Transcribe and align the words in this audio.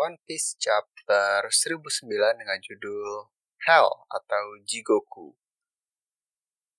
One 0.00 0.16
Piece 0.24 0.56
chapter 0.56 1.44
1009 1.52 2.08
dengan 2.40 2.56
judul 2.64 3.28
Hell 3.60 4.08
atau 4.08 4.56
Jigoku. 4.64 5.36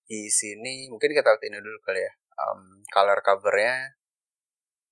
Di 0.10 0.26
sini 0.34 0.90
mungkin 0.90 1.14
kita 1.14 1.30
lihat 1.30 1.46
ini 1.46 1.62
dulu 1.62 1.78
kali 1.86 2.02
ya. 2.02 2.14
Um, 2.34 2.82
color 2.90 3.22
covernya 3.22 3.94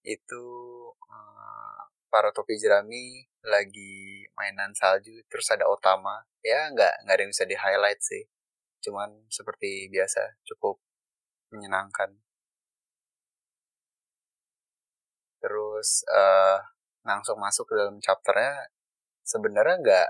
itu 0.05 0.45
uh, 0.93 1.81
para 2.13 2.29
topi 2.29 2.61
jerami 2.61 3.25
lagi 3.41 4.29
mainan 4.37 4.77
salju 4.77 5.25
terus 5.25 5.49
ada 5.49 5.65
Otama 5.65 6.21
ya 6.45 6.69
nggak 6.69 7.09
nggak 7.09 7.15
ada 7.17 7.21
yang 7.25 7.33
bisa 7.33 7.49
di 7.49 7.57
highlight 7.57 7.99
sih 8.03 8.29
cuman 8.85 9.25
seperti 9.31 9.89
biasa 9.89 10.39
cukup 10.45 10.77
menyenangkan 11.49 12.19
terus 15.39 16.03
uh, 16.11 16.59
langsung 17.07 17.39
masuk 17.39 17.69
ke 17.69 17.73
dalam 17.79 17.97
chapternya 18.03 18.69
sebenarnya 19.23 19.75
nggak 19.81 20.09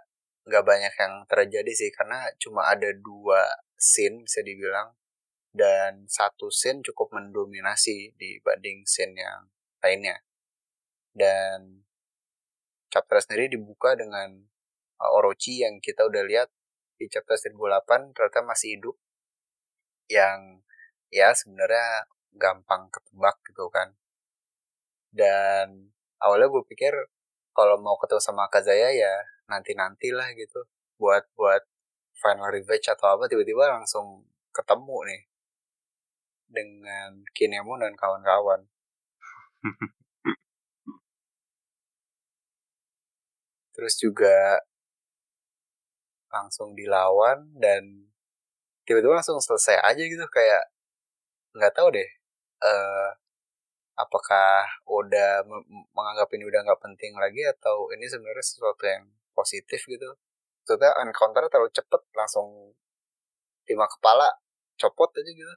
nggak 0.49 0.63
banyak 0.66 0.93
yang 0.98 1.13
terjadi 1.29 1.71
sih 1.75 1.91
karena 1.93 2.25
cuma 2.41 2.65
ada 2.65 2.89
dua 2.95 3.45
scene 3.77 4.25
bisa 4.25 4.41
dibilang 4.41 4.95
dan 5.49 6.05
satu 6.05 6.53
scene 6.53 6.85
cukup 6.85 7.09
mendominasi 7.13 8.13
dibanding 8.15 8.85
scene 8.85 9.17
yang 9.17 9.49
lainnya. 9.81 10.21
Dan 11.09 11.85
chapter 12.93 13.17
sendiri 13.21 13.49
dibuka 13.49 13.98
dengan 13.98 14.45
uh, 15.01 15.17
Orochi 15.17 15.65
yang 15.65 15.82
kita 15.82 16.05
udah 16.05 16.23
lihat 16.26 16.49
di 16.99 17.10
chapter 17.10 17.40
1008 17.40 18.13
ternyata 18.13 18.43
masih 18.43 18.77
hidup 18.77 18.95
yang 20.12 20.62
ya 21.10 21.32
sebenarnya 21.34 22.05
gampang 22.37 22.93
ketebak 22.93 23.37
gitu 23.49 23.65
kan. 23.73 23.98
Dan 25.10 25.90
awalnya 26.23 26.48
gue 26.51 26.63
pikir 26.67 26.93
kalau 27.55 27.75
mau 27.81 27.98
ketemu 27.99 28.21
sama 28.23 28.48
Kazaya 28.51 28.91
ya 28.93 29.15
nanti 29.51 29.73
nantilah 29.75 30.31
gitu. 30.35 30.63
Buat 30.99 31.27
buat 31.35 31.63
final 32.20 32.51
revenge 32.51 32.87
atau 32.91 33.15
apa 33.15 33.27
tiba-tiba 33.31 33.67
langsung 33.71 34.27
ketemu 34.51 34.98
nih 35.09 35.21
dengan 36.49 37.23
Kinemon 37.31 37.79
dan 37.85 37.93
kawan-kawan. 37.95 38.67
Terus 43.76 43.95
juga 43.95 44.59
langsung 46.29 46.77
dilawan 46.77 47.57
dan 47.57 48.09
tiba-tiba 48.85 49.17
langsung 49.21 49.41
selesai 49.41 49.81
aja 49.81 50.04
gitu 50.04 50.26
kayak 50.29 50.70
nggak 51.57 51.73
tahu 51.73 51.89
deh 51.93 52.09
uh, 52.61 53.09
apakah 53.99 54.63
udah 54.87 55.43
menganggap 55.91 56.31
ini 56.31 56.47
udah 56.47 56.63
nggak 56.63 56.79
penting 56.79 57.11
lagi 57.19 57.43
atau 57.43 57.91
ini 57.91 58.07
sebenarnya 58.07 58.45
sesuatu 58.45 58.83
yang 58.87 59.03
positif 59.35 59.83
gitu? 59.83 60.15
Maksudnya 60.63 60.95
encounter 61.03 61.43
terlalu 61.51 61.71
cepet 61.75 62.01
langsung 62.15 62.71
lima 63.67 63.85
kepala 63.91 64.31
copot 64.79 65.11
aja 65.11 65.31
gitu. 65.31 65.55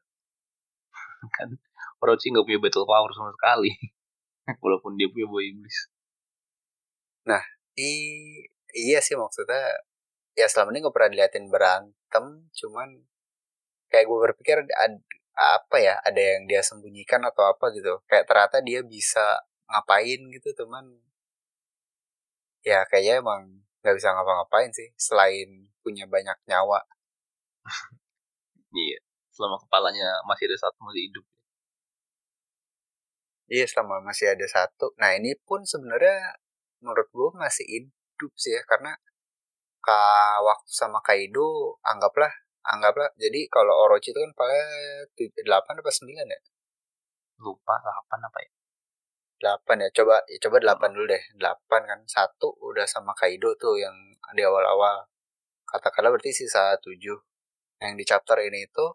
Kan 1.39 1.55
Orochi 2.03 2.35
nggak 2.35 2.43
punya 2.43 2.59
battle 2.59 2.87
power 2.89 3.11
sama 3.15 3.31
sekali. 3.31 3.71
Walaupun 4.63 4.99
dia 4.99 5.07
punya 5.07 5.31
boy 5.31 5.47
iblis. 5.47 5.87
Nah 7.31 7.43
i 7.79 7.91
iya 8.75 8.99
sih 8.99 9.15
maksudnya 9.15 9.87
ya 10.35 10.51
selama 10.51 10.75
ini 10.75 10.83
nggak 10.83 10.95
pernah 10.97 11.11
diliatin 11.13 11.47
berantem 11.49 12.27
cuman 12.51 12.89
kayak 13.93 14.09
gue 14.09 14.19
berpikir 14.29 14.57
ad, 14.65 15.05
apa 15.37 15.77
ya 15.81 15.95
ada 16.05 16.21
yang 16.21 16.45
dia 16.51 16.61
sembunyikan 16.65 17.23
atau 17.25 17.45
apa 17.53 17.73
gitu. 17.77 18.01
Kayak 18.11 18.25
ternyata 18.29 18.59
dia 18.65 18.81
bisa 18.85 19.25
ngapain 19.71 20.21
gitu 20.35 20.49
teman 20.53 20.87
ya 22.63 22.87
kayaknya 22.91 23.15
emang 23.25 23.43
nggak 23.83 23.95
bisa 23.99 24.15
ngapa-ngapain 24.15 24.71
sih 24.71 24.89
selain 24.95 25.49
punya 25.83 26.05
banyak 26.07 26.39
nyawa. 26.51 26.81
Iya 28.73 28.99
selama 29.33 29.57
kepalanya 29.65 30.09
masih 30.29 30.45
ada 30.49 30.59
satu 30.69 30.79
masih 30.85 31.03
hidup. 31.09 31.25
Iya 33.53 33.65
selama 33.69 34.01
masih 34.09 34.27
ada 34.33 34.47
satu. 34.49 34.93
Nah 35.01 35.13
ini 35.19 35.37
pun 35.45 35.61
sebenarnya 35.65 36.37
menurut 36.81 37.09
gue 37.13 37.29
masih 37.37 37.67
hidup 37.69 38.33
sih 38.39 38.53
ya 38.57 38.63
karena 38.65 38.97
ka 39.83 39.99
waktu 40.47 40.71
sama 40.73 41.03
Kaido 41.03 41.77
anggaplah 41.83 42.31
anggaplah 42.63 43.11
jadi 43.19 43.47
kalau 43.51 43.75
Orochi 43.87 44.15
itu 44.15 44.21
kan 44.23 44.33
paling 44.35 44.69
delapan 45.43 45.75
apa 45.83 45.91
sembilan 45.91 46.27
ya? 46.27 46.41
Lupa 47.43 47.75
delapan 47.83 48.21
apa 48.27 48.39
ya? 48.43 48.51
Delapan 49.43 49.77
ya 49.83 49.89
coba 49.91 50.17
ya 50.31 50.39
coba 50.39 50.57
delapan 50.63 50.89
dulu 50.95 51.07
deh. 51.11 51.23
Delapan 51.35 51.81
kan 51.87 52.01
satu 52.07 52.55
udah 52.63 52.87
sama 52.87 53.13
Kaido 53.19 53.55
tuh 53.59 53.79
yang 53.79 53.95
di 54.35 54.43
awal-awal. 54.43 55.07
Katakanlah 55.67 56.15
berarti 56.15 56.31
sisa 56.31 56.79
tujuh 56.79 57.19
yang 57.83 57.99
di 57.99 58.05
chapter 58.07 58.39
ini 58.39 58.67
itu 58.67 58.87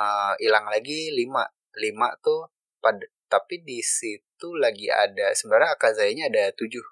uh, 0.00 0.32
hilang 0.40 0.68
lagi 0.68 1.12
lima. 1.12 1.44
Lima 1.76 2.14
tuh 2.22 2.48
pada 2.80 3.04
tapi 3.28 3.60
di 3.66 3.82
situ 3.82 4.54
lagi 4.56 4.86
ada 4.88 5.34
sebenarnya 5.34 5.74
Akazai-nya 5.76 6.30
ada 6.32 6.54
tujuh. 6.54 6.84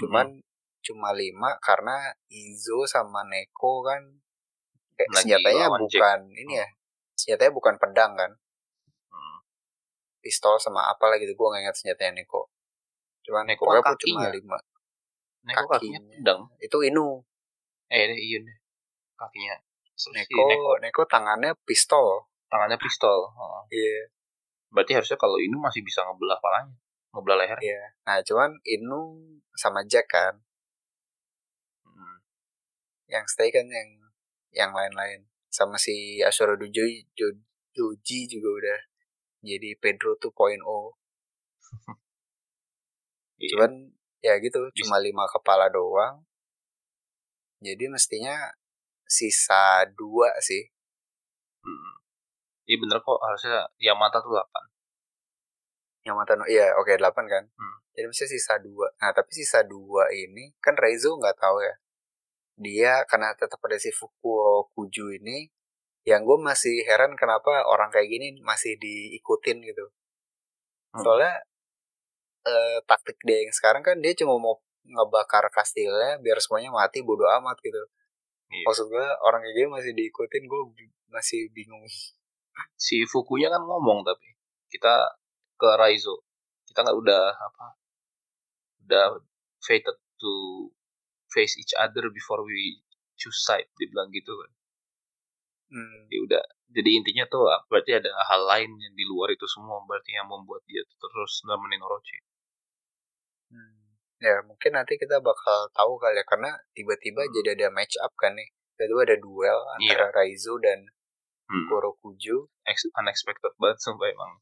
Cuman 0.00 0.40
hmm 0.40 0.46
cuma 0.86 1.10
lima 1.10 1.58
karena 1.58 2.14
Izo 2.30 2.86
sama 2.86 3.26
Neko 3.26 3.82
kan 3.82 4.22
kayak 4.96 5.10
Lagi 5.12 5.20
senjatanya 5.28 5.66
bukan 5.68 6.20
Jack. 6.32 6.40
ini 6.40 6.52
ya 6.56 6.66
senjatanya 7.16 7.52
bukan 7.52 7.74
pedang 7.76 8.12
kan? 8.16 8.32
Hmm. 9.12 9.38
pistol 10.24 10.58
sama 10.58 10.88
apa 10.88 11.06
lagi 11.12 11.28
gitu 11.28 11.36
gue 11.38 11.46
nggak 11.46 11.62
ingat 11.68 11.76
senjatanya 11.76 12.24
Neko. 12.24 12.48
Cuma 13.22 13.44
Neko 13.44 13.64
kan 13.68 13.94
cuma 13.94 14.28
lima 14.32 14.58
Neko 15.46 15.64
kakinya, 15.70 16.00
kakinya. 16.00 16.16
pedang. 16.18 16.40
Itu 16.58 16.76
Inu. 16.82 17.22
Eh 17.92 18.10
iya 18.16 18.38
deh 18.42 18.56
kakinya. 19.14 19.54
Neko, 19.96 20.40
Neko. 20.50 20.72
Neko 20.82 21.02
tangannya 21.06 21.52
pistol. 21.62 22.26
Tangannya 22.50 22.80
pistol 22.80 23.30
oh. 23.32 23.62
iya. 23.70 23.84
Yeah. 23.84 24.04
berarti 24.66 24.92
harusnya 24.98 25.16
kalau 25.16 25.38
Inu 25.38 25.56
masih 25.62 25.80
bisa 25.80 26.02
ngebelah 26.04 26.36
palanya 26.42 26.74
ngebelah 27.14 27.36
leher. 27.40 27.58
Iya. 27.62 27.72
Yeah. 27.72 27.86
nah 28.04 28.16
cuman 28.20 28.50
Inu 28.66 29.00
sama 29.56 29.86
Jack 29.88 30.10
kan? 30.12 30.42
Yang 33.06 33.24
stay 33.30 33.54
kan 33.54 33.66
yang 33.70 34.05
yang 34.56 34.72
lain-lain. 34.72 35.28
Sama 35.52 35.76
si 35.76 36.24
Asura 36.24 36.56
Doji 36.56 37.04
Doji 37.76 38.18
juga 38.26 38.48
udah 38.56 38.80
jadi 39.44 39.76
Pedro 39.78 40.16
2.0 40.18 40.58
iya. 43.38 43.48
cuman 43.52 43.72
ya 44.24 44.34
gitu 44.40 44.58
cuma 44.82 44.96
lima 44.98 45.28
kepala 45.28 45.68
doang. 45.68 46.24
Jadi 47.60 47.88
mestinya 47.92 48.52
sisa 49.06 49.86
dua 49.94 50.34
sih. 50.42 50.66
Hmm. 51.62 51.94
iya 52.66 52.78
bener 52.78 52.98
kok 53.02 53.18
harusnya 53.22 53.66
Yamata 53.78 54.18
tuh 54.22 54.34
delapan. 54.34 54.64
Yamata 56.06 56.32
no 56.38 56.44
iya 56.48 56.74
oke 56.78 56.90
okay, 56.90 56.96
delapan 56.98 57.24
kan. 57.28 57.44
Hmm. 57.54 57.76
jadi 57.94 58.06
mesti 58.08 58.26
sisa 58.26 58.58
dua. 58.58 58.90
Nah 58.98 59.12
tapi 59.14 59.30
sisa 59.36 59.62
dua 59.62 60.10
ini 60.10 60.52
kan 60.58 60.74
Reizo 60.74 61.14
nggak 61.16 61.38
tahu 61.38 61.62
ya 61.62 61.74
dia 62.56 63.04
karena 63.04 63.36
tetap 63.36 63.60
ada 63.60 63.76
si 63.76 63.92
Fukuo 63.92 64.72
Kuju 64.72 65.20
ini 65.20 65.48
yang 66.06 66.22
gue 66.22 66.38
masih 66.38 66.86
heran 66.86 67.18
kenapa 67.18 67.66
orang 67.66 67.90
kayak 67.92 68.08
gini 68.08 68.38
masih 68.40 68.78
diikutin 68.80 69.60
gitu 69.60 69.86
hmm. 70.94 71.02
soalnya 71.02 71.34
eh, 72.46 72.78
taktik 72.86 73.18
dia 73.26 73.42
yang 73.44 73.52
sekarang 73.52 73.82
kan 73.82 73.98
dia 73.98 74.14
cuma 74.16 74.38
mau 74.38 74.56
ngebakar 74.86 75.50
kastilnya 75.50 76.22
biar 76.22 76.38
semuanya 76.38 76.70
mati 76.70 77.02
bodoh 77.02 77.26
amat 77.42 77.58
gitu 77.58 77.82
iya. 78.54 78.64
maksud 78.64 78.86
gue 78.86 79.06
orang 79.26 79.42
kayak 79.42 79.54
gini 79.58 79.68
masih 79.68 79.92
diikutin 79.98 80.44
gue 80.46 80.60
masih 81.10 81.50
bingung 81.50 81.82
si 82.78 83.02
Fukunya 83.04 83.50
kan 83.50 83.60
ngomong 83.66 84.06
tapi 84.06 84.38
kita 84.70 85.18
ke 85.58 85.68
Raizo 85.74 86.22
kita 86.70 86.86
nggak 86.86 86.98
udah 87.02 87.24
apa 87.34 87.66
udah 88.86 89.06
fated 89.58 89.98
to 90.22 90.32
face 91.36 91.60
each 91.60 91.76
other 91.76 92.08
before 92.08 92.40
we 92.40 92.80
choose 93.20 93.36
side 93.44 93.68
dia 93.76 93.92
bilang 93.92 94.08
gitu 94.08 94.32
kan 94.32 94.50
hmm. 95.76 96.08
ya 96.08 96.18
udah 96.24 96.44
jadi 96.72 96.90
intinya 96.96 97.24
tuh 97.28 97.44
ah, 97.52 97.60
berarti 97.68 98.00
ada 98.00 98.08
hal 98.32 98.42
lain 98.48 98.72
yang 98.80 98.94
di 98.96 99.04
luar 99.04 99.36
itu 99.36 99.44
semua 99.44 99.84
berarti 99.84 100.16
yang 100.16 100.26
membuat 100.26 100.64
dia 100.64 100.80
terus 100.96 101.44
nemenin 101.44 101.84
Orochi 101.84 102.18
hmm. 103.52 104.00
ya 104.24 104.40
mungkin 104.48 104.72
nanti 104.80 104.96
kita 104.96 105.20
bakal 105.20 105.68
tahu 105.76 106.00
kali 106.00 106.16
ya 106.16 106.24
karena 106.24 106.56
tiba-tiba 106.72 107.28
hmm. 107.28 107.32
jadi 107.36 107.48
ada 107.60 107.68
match 107.68 108.00
up 108.00 108.16
kan 108.16 108.32
nih 108.32 108.48
tiba-tiba 108.80 109.12
ada 109.12 109.16
duel 109.20 109.58
antara 109.76 110.08
yeah. 110.08 110.16
Raizu 110.16 110.56
dan 110.64 110.88
hmm. 111.52 111.66
Kurokuju 111.68 112.36
unexpected 112.96 113.52
banget 113.60 113.78
sumpah 113.84 114.08
emang 114.08 114.32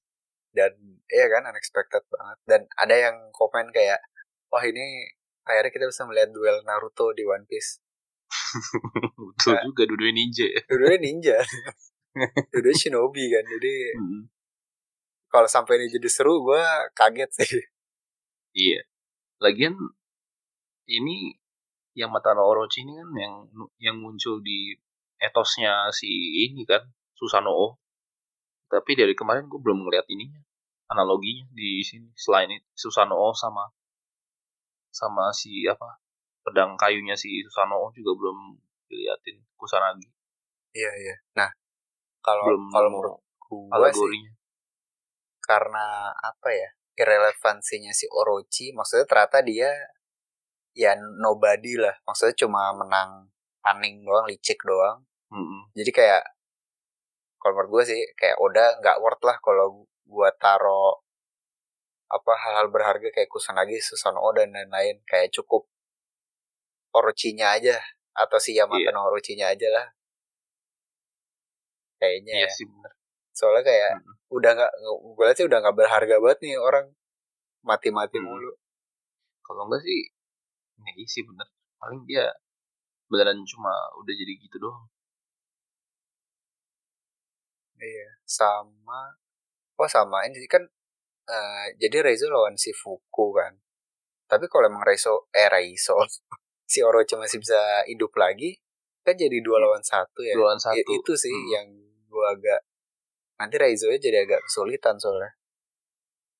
dan 0.55 0.73
iya 1.11 1.27
kan 1.27 1.51
unexpected 1.51 2.07
banget 2.07 2.39
dan 2.47 2.61
ada 2.79 2.95
yang 2.95 3.17
komen 3.35 3.75
kayak 3.75 3.99
wah 4.55 4.63
ini 4.63 5.11
akhirnya 5.45 5.73
kita 5.73 5.87
bisa 5.89 6.03
melihat 6.09 6.33
duel 6.33 6.61
Naruto 6.65 7.13
di 7.13 7.25
One 7.25 7.45
Piece. 7.49 7.81
Betul 9.17 9.55
nah, 9.55 9.63
juga, 9.69 9.83
dua 9.87 10.11
ninja 10.11 10.47
ya. 10.49 10.63
Dua 10.67 10.97
ninja. 10.99 11.37
dua 12.65 12.75
shinobi 12.75 13.25
kan, 13.31 13.45
jadi 13.45 13.75
hmm. 13.99 14.23
kalau 15.29 15.49
sampai 15.51 15.83
ini 15.83 15.91
jadi 15.93 16.09
seru, 16.09 16.43
gue 16.47 16.63
kaget 16.95 17.31
sih. 17.31 17.63
Iya. 18.55 18.87
Lagian 19.43 19.75
ini 20.89 21.35
yang 21.95 22.11
Matano 22.11 22.43
Orochi 22.43 22.83
ini 22.83 22.99
kan 22.99 23.09
yang 23.15 23.35
yang 23.79 23.97
muncul 24.03 24.43
di 24.43 24.75
etosnya 25.23 25.89
si 25.95 26.11
ini 26.51 26.67
kan 26.67 26.83
Susanoo 27.15 27.79
tapi 28.67 28.99
dari 28.99 29.15
kemarin 29.15 29.47
gue 29.47 29.63
belum 29.63 29.87
ngeliat 29.87 30.11
ininya 30.11 30.43
analoginya 30.91 31.47
di 31.55 31.81
sini 31.87 32.11
selain 32.19 32.51
Susanoo 32.75 33.31
sama 33.33 33.71
sama 34.95 35.35
si 35.35 35.67
apa 35.67 35.99
pedang 36.47 36.79
kayunya 36.79 37.19
si 37.19 37.43
Susanoo 37.43 37.91
juga 37.91 38.15
belum 38.15 38.39
diliatin 38.87 39.43
Kusanagi. 39.59 40.07
Iya 40.71 40.93
iya. 41.03 41.15
Nah 41.35 41.51
kalau 42.23 42.47
kalau 42.71 42.89
menurut 42.95 43.19
gue 43.51 43.91
sih 43.91 44.23
karena 45.45 46.15
apa 46.15 46.49
ya 46.55 46.71
irrelevansinya 46.95 47.91
si 47.91 48.07
Orochi 48.07 48.71
maksudnya 48.71 49.05
ternyata 49.05 49.43
dia 49.43 49.71
ya 50.79 50.95
nobody 51.19 51.75
lah. 51.75 51.99
Maksudnya 52.07 52.39
cuma 52.39 52.71
menang 52.71 53.35
paning 53.59 54.07
doang 54.07 54.31
licik 54.31 54.63
doang. 54.63 55.03
Mm 55.35 55.43
-hmm. 55.43 55.61
jadi 55.75 55.91
kayak 55.91 56.23
kalau 57.43 57.59
menurut 57.59 57.71
gue 57.77 57.85
sih 57.91 58.01
kayak 58.15 58.39
udah 58.39 58.79
nggak 58.79 59.03
worth 59.03 59.21
lah 59.27 59.37
kalau 59.43 59.83
gue 59.85 60.31
taro 60.41 61.04
apa 62.09 62.33
hal-hal 62.37 62.69
berharga 62.69 63.09
kayak 63.11 63.31
Kusanagi, 63.33 63.81
Susanoo 63.81 64.31
dan 64.37 64.53
lain-lain 64.53 65.01
kayak 65.09 65.33
cukup 65.33 65.67
Orochinya 66.95 67.59
aja 67.59 67.81
atau 68.15 68.39
si 68.39 68.55
Yamato 68.55 68.79
yeah. 68.79 68.95
no 68.95 69.11
Orochinya 69.11 69.51
aja 69.51 69.67
lah 69.73 69.87
kayaknya 71.99 72.45
iya 72.45 72.47
ya. 72.47 72.55
sih 72.55 72.67
bener 72.69 72.93
soalnya 73.35 73.67
kayak 73.67 73.91
mm 73.99 74.03
-hmm. 74.07 74.37
udah 74.37 74.51
nggak 74.55 74.73
gue 75.17 75.25
lihat 75.27 75.37
sih 75.37 75.47
udah 75.51 75.59
nggak 75.59 75.77
berharga 75.79 76.17
banget 76.23 76.39
nih 76.47 76.55
orang 76.61 76.87
mati-mati 77.65 78.21
hmm. 78.21 78.27
mulu 78.29 78.53
kalau 79.41 79.67
enggak 79.67 79.83
sih 79.83 80.13
ya 80.85 80.91
iya 80.95 81.09
sih 81.09 81.23
bener 81.25 81.49
paling 81.81 82.05
dia 82.05 82.29
beneran 83.09 83.41
cuma 83.49 83.73
udah 83.99 84.15
jadi 84.15 84.33
gitu 84.37 84.57
doang 84.61 84.85
iya 87.81 88.09
sama 88.29 89.17
oh 89.81 89.89
sama 89.89 90.29
ini 90.29 90.45
kan 90.47 90.63
uh, 91.29 91.67
jadi 91.81 92.05
Reizo 92.05 92.29
lawan 92.29 92.57
si 92.57 92.73
Fuku 92.73 93.27
kan. 93.37 93.57
Tapi 94.29 94.49
kalau 94.49 94.69
emang 94.69 94.85
Reizo 94.85 95.29
eh 95.33 95.49
Reizo 95.49 95.97
si 96.73 96.81
Orochi 96.81 97.17
masih 97.17 97.41
bisa 97.41 97.85
hidup 97.85 98.13
lagi 98.17 98.57
kan 99.05 99.13
jadi 99.13 99.45
dua 99.45 99.61
hmm. 99.61 99.65
lawan 99.69 99.85
satu 99.85 100.21
ya. 100.25 100.33
Dua 100.33 100.53
lawan 100.53 100.61
satu. 100.61 100.81
itu 100.81 101.13
sih 101.13 101.33
hmm. 101.33 101.49
yang 101.53 101.67
gua 102.09 102.33
agak 102.33 102.61
nanti 103.37 103.57
Reizo 103.61 103.93
nya 103.93 104.01
jadi 104.01 104.25
agak 104.25 104.41
kesulitan 104.49 104.97
soalnya. 104.97 105.37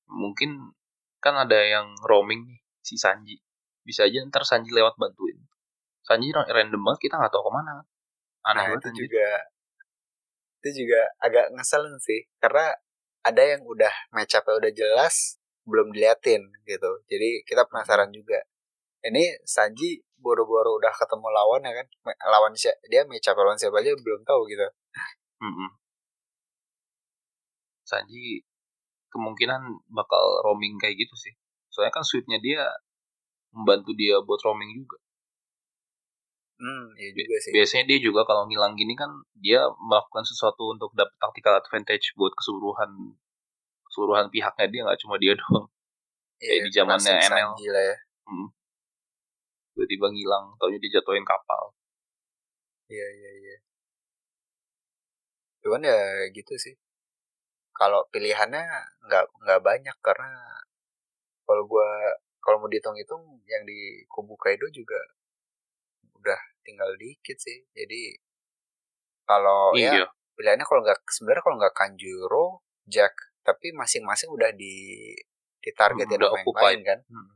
Mungkin 0.09 0.73
kan 1.21 1.33
ada 1.37 1.57
yang 1.61 1.93
roaming 2.05 2.45
nih 2.45 2.59
si 2.81 2.97
Sanji. 2.97 3.37
Bisa 3.85 4.09
aja 4.09 4.21
ntar 4.25 4.45
Sanji 4.45 4.73
lewat 4.73 4.97
bantuin. 4.97 5.37
Sanji 6.05 6.33
random 6.33 6.81
banget 6.81 7.09
kita 7.09 7.21
nggak 7.21 7.33
tahu 7.33 7.49
ke 7.49 7.51
mana. 7.53 7.85
Aneh 8.45 8.61
nah, 8.61 8.65
banget 8.77 8.93
itu 8.93 9.05
juga 9.05 9.29
itu 10.61 10.69
juga 10.85 11.01
agak 11.21 11.53
ngeselin 11.53 11.97
sih. 12.01 12.25
Karena 12.41 12.73
ada 13.25 13.41
yang 13.41 13.65
udah 13.65 13.89
match 14.13 14.37
up 14.37 14.45
udah 14.45 14.69
jelas 14.69 15.41
belum 15.65 15.89
diliatin 15.89 16.45
gitu. 16.69 16.91
Jadi 17.09 17.41
kita 17.49 17.65
penasaran 17.65 18.13
juga. 18.13 18.37
Ini 19.05 19.41
Sanji 19.45 20.01
boro-boro 20.17 20.77
udah 20.77 20.93
ketemu 20.93 21.27
lawan 21.33 21.61
ya 21.65 21.73
kan? 21.73 21.87
Lawan 22.29 22.53
siapa 22.53 22.77
dia 22.89 23.01
match 23.09 23.29
up 23.29 23.37
lawan 23.37 23.57
siapa 23.57 23.81
aja 23.81 23.97
belum 23.97 24.21
tahu 24.21 24.45
gitu. 24.49 24.65
Mm 25.41 25.53
-hmm. 25.53 25.69
Sanji 27.85 28.45
kemungkinan 29.09 29.61
bakal 29.89 30.23
roaming 30.45 30.77
kayak 30.77 30.97
gitu 31.01 31.13
sih. 31.17 31.33
Soalnya 31.73 31.93
kan 31.93 32.05
suitnya 32.05 32.37
dia 32.41 32.61
membantu 33.53 33.93
dia 33.97 34.21
buat 34.21 34.41
roaming 34.45 34.73
juga. 34.73 35.01
Hmm, 36.55 36.95
iya 36.95 37.11
juga 37.11 37.35
sih. 37.43 37.51
Biasanya 37.51 37.83
dia 37.91 37.99
juga 37.99 38.23
kalau 38.23 38.47
ngilang 38.47 38.79
gini 38.79 38.95
kan 38.95 39.11
dia 39.35 39.67
melakukan 39.75 40.23
sesuatu 40.23 40.71
untuk 40.71 40.95
dapat 40.95 41.11
tactical 41.19 41.59
advantage 41.59 42.15
buat 42.15 42.31
keseluruhan 42.31 42.91
keseluruhan 43.91 44.27
pihaknya 44.31 44.67
dia 44.71 44.81
nggak 44.87 44.99
cuma 45.03 45.15
dia 45.19 45.35
doang. 45.39 45.67
Iya, 46.39 46.47
Kayak 46.47 46.63
di 46.63 46.71
zamannya 46.71 47.13
NL. 47.31 47.49
Gila 47.59 47.81
ya. 47.83 47.95
Hmm. 48.27 48.47
Tiba-tiba 49.75 50.07
ngilang, 50.07 50.45
taunya 50.55 50.79
dijatuhin 50.79 51.27
kapal. 51.27 51.75
Iya, 52.87 53.07
iya, 53.19 53.31
iya. 53.43 53.55
Cuman 55.59 55.83
ya 55.83 55.99
gitu 56.31 56.55
sih. 56.55 56.75
Kalau 57.75 58.07
pilihannya 58.07 58.63
nggak 59.03 59.25
nggak 59.43 59.61
banyak 59.65 59.97
karena 59.99 60.31
kalau 61.43 61.67
gue 61.67 61.89
kalau 62.39 62.61
mau 62.61 62.69
dihitung-hitung 62.71 63.41
yang 63.49 63.67
di 63.67 64.05
kubu 64.07 64.39
Kaido 64.39 64.69
juga 64.71 64.95
udah 66.25 66.41
tinggal 66.65 66.89
dikit 66.97 67.37
sih 67.37 67.61
jadi 67.77 68.17
kalau 69.29 69.77
ya 69.77 69.93
iya. 69.93 70.01
ya 70.01 70.07
pilihannya 70.33 70.65
kalau 70.65 70.81
nggak 70.81 70.99
sebenarnya 71.07 71.43
kalau 71.45 71.57
nggak 71.61 71.75
Kanjuro 71.77 72.45
Jack 72.89 73.13
tapi 73.45 73.71
masing-masing 73.77 74.33
udah 74.33 74.49
di 74.57 75.13
ditargetin 75.61 76.17
udah 76.17 76.33
sama 76.33 76.61
lain 76.65 76.81
kan 76.81 76.99
hmm. 77.05 77.29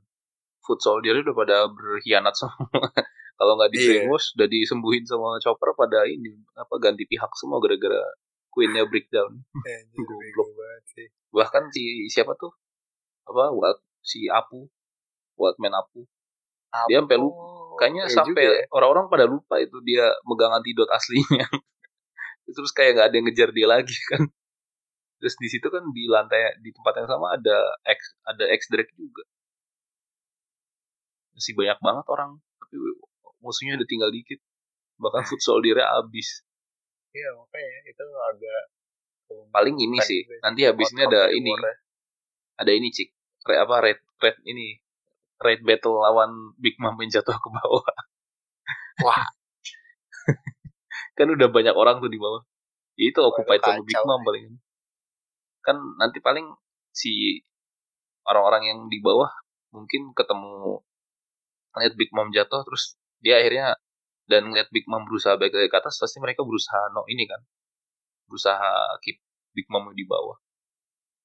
food 0.66 0.82
soldier 0.82 1.16
udah 1.22 1.36
pada 1.38 1.58
berkhianat 1.70 2.34
semua 2.34 2.58
kalau 3.40 3.54
nggak 3.56 3.72
di 3.72 4.04
yeah. 4.04 4.10
udah 4.10 4.48
disembuhin 4.50 5.06
sama 5.06 5.38
Chopper 5.40 5.72
pada 5.78 6.04
ini 6.10 6.34
apa 6.58 6.76
ganti 6.82 7.06
pihak 7.06 7.30
semua 7.38 7.62
gara-gara 7.62 8.04
Queennya 8.50 8.90
breakdown 8.90 9.46
goblok 10.10 10.50
bahkan 11.30 11.70
si 11.70 12.10
siapa 12.10 12.34
tuh 12.36 12.52
apa 13.30 13.54
si 14.02 14.26
Apu 14.26 14.66
Man 15.40 15.72
Apu. 15.72 16.04
Apu. 16.70 16.88
Dia 16.92 17.00
sampai 17.00 17.18
lupa. 17.18 17.44
Kayaknya 17.80 18.04
ya 18.12 18.16
sampai 18.20 18.44
ya. 18.44 18.68
orang-orang 18.76 19.08
pada 19.08 19.26
lupa 19.26 19.56
itu 19.56 19.80
dia 19.88 20.12
megang 20.28 20.52
antidot 20.52 20.92
aslinya. 20.92 21.48
Terus 22.56 22.72
kayak 22.76 23.00
nggak 23.00 23.08
ada 23.08 23.16
yang 23.16 23.26
ngejar 23.32 23.50
dia 23.56 23.68
lagi 23.72 23.96
kan. 24.12 24.28
Terus 25.24 25.36
di 25.40 25.48
situ 25.48 25.68
kan 25.72 25.84
di 25.96 26.04
lantai 26.12 26.60
di 26.60 26.76
tempat 26.76 27.00
yang 27.00 27.08
sama 27.08 27.40
ada 27.40 27.58
X 27.88 28.20
ada 28.28 28.44
X 28.52 28.68
Drake 28.68 28.92
juga. 29.00 29.24
Masih 31.36 31.56
banyak 31.56 31.80
banget 31.80 32.06
orang, 32.12 32.32
tapi 32.60 32.76
musuhnya 33.40 33.80
udah 33.80 33.88
tinggal 33.88 34.12
dikit. 34.12 34.40
Bahkan 35.00 35.24
foot 35.24 35.40
soldier 35.40 35.80
habis. 35.80 36.44
Iya 37.16 37.32
makanya 37.32 37.80
itu 37.88 38.04
agak 38.04 38.62
paling 39.56 39.76
ini 39.80 39.98
sih. 40.04 40.28
Nanti 40.44 40.68
habis 40.68 40.92
ini 40.92 41.02
ada 41.08 41.32
ini. 41.32 41.52
Ada 42.60 42.72
ini 42.76 42.92
cik. 42.92 43.10
Apa 43.48 43.80
red 43.80 44.00
red 44.20 44.36
ini 44.44 44.76
raid 45.40 45.62
battle 45.64 46.04
lawan 46.04 46.56
Big 46.60 46.76
Mom 46.78 47.00
yang 47.00 47.12
jatuh 47.20 47.36
ke 47.36 47.50
bawah. 47.50 47.84
Wah. 49.06 49.24
kan 51.16 51.28
udah 51.28 51.48
banyak 51.52 51.76
orang 51.76 52.04
tuh 52.04 52.12
di 52.12 52.20
bawah. 52.20 52.44
Ya 53.00 53.12
itu 53.12 53.20
occupied 53.24 53.64
sama 53.64 53.84
Big 53.84 54.00
Mom 54.04 54.22
paling. 54.28 54.60
Kan 55.64 55.78
nanti 56.00 56.20
paling 56.20 56.52
si 56.92 57.44
orang-orang 58.28 58.64
yang 58.68 58.80
di 58.92 59.00
bawah 59.00 59.32
mungkin 59.72 60.12
ketemu 60.14 60.84
lihat 61.78 61.94
Big 61.96 62.12
Mom 62.12 62.34
jatuh 62.34 62.66
terus 62.66 62.98
dia 63.22 63.40
akhirnya 63.40 63.78
dan 64.30 64.50
ngeliat 64.50 64.70
Big 64.74 64.86
Mom 64.90 65.06
berusaha 65.06 65.38
balik 65.40 65.56
ke 65.56 65.78
atas 65.78 65.98
pasti 66.02 66.20
mereka 66.20 66.44
berusaha 66.44 66.92
no 66.92 67.06
ini 67.08 67.30
kan 67.30 67.40
berusaha 68.28 69.00
keep 69.06 69.22
Big 69.54 69.70
Mom 69.70 69.94
di 69.94 70.04
bawah 70.04 70.38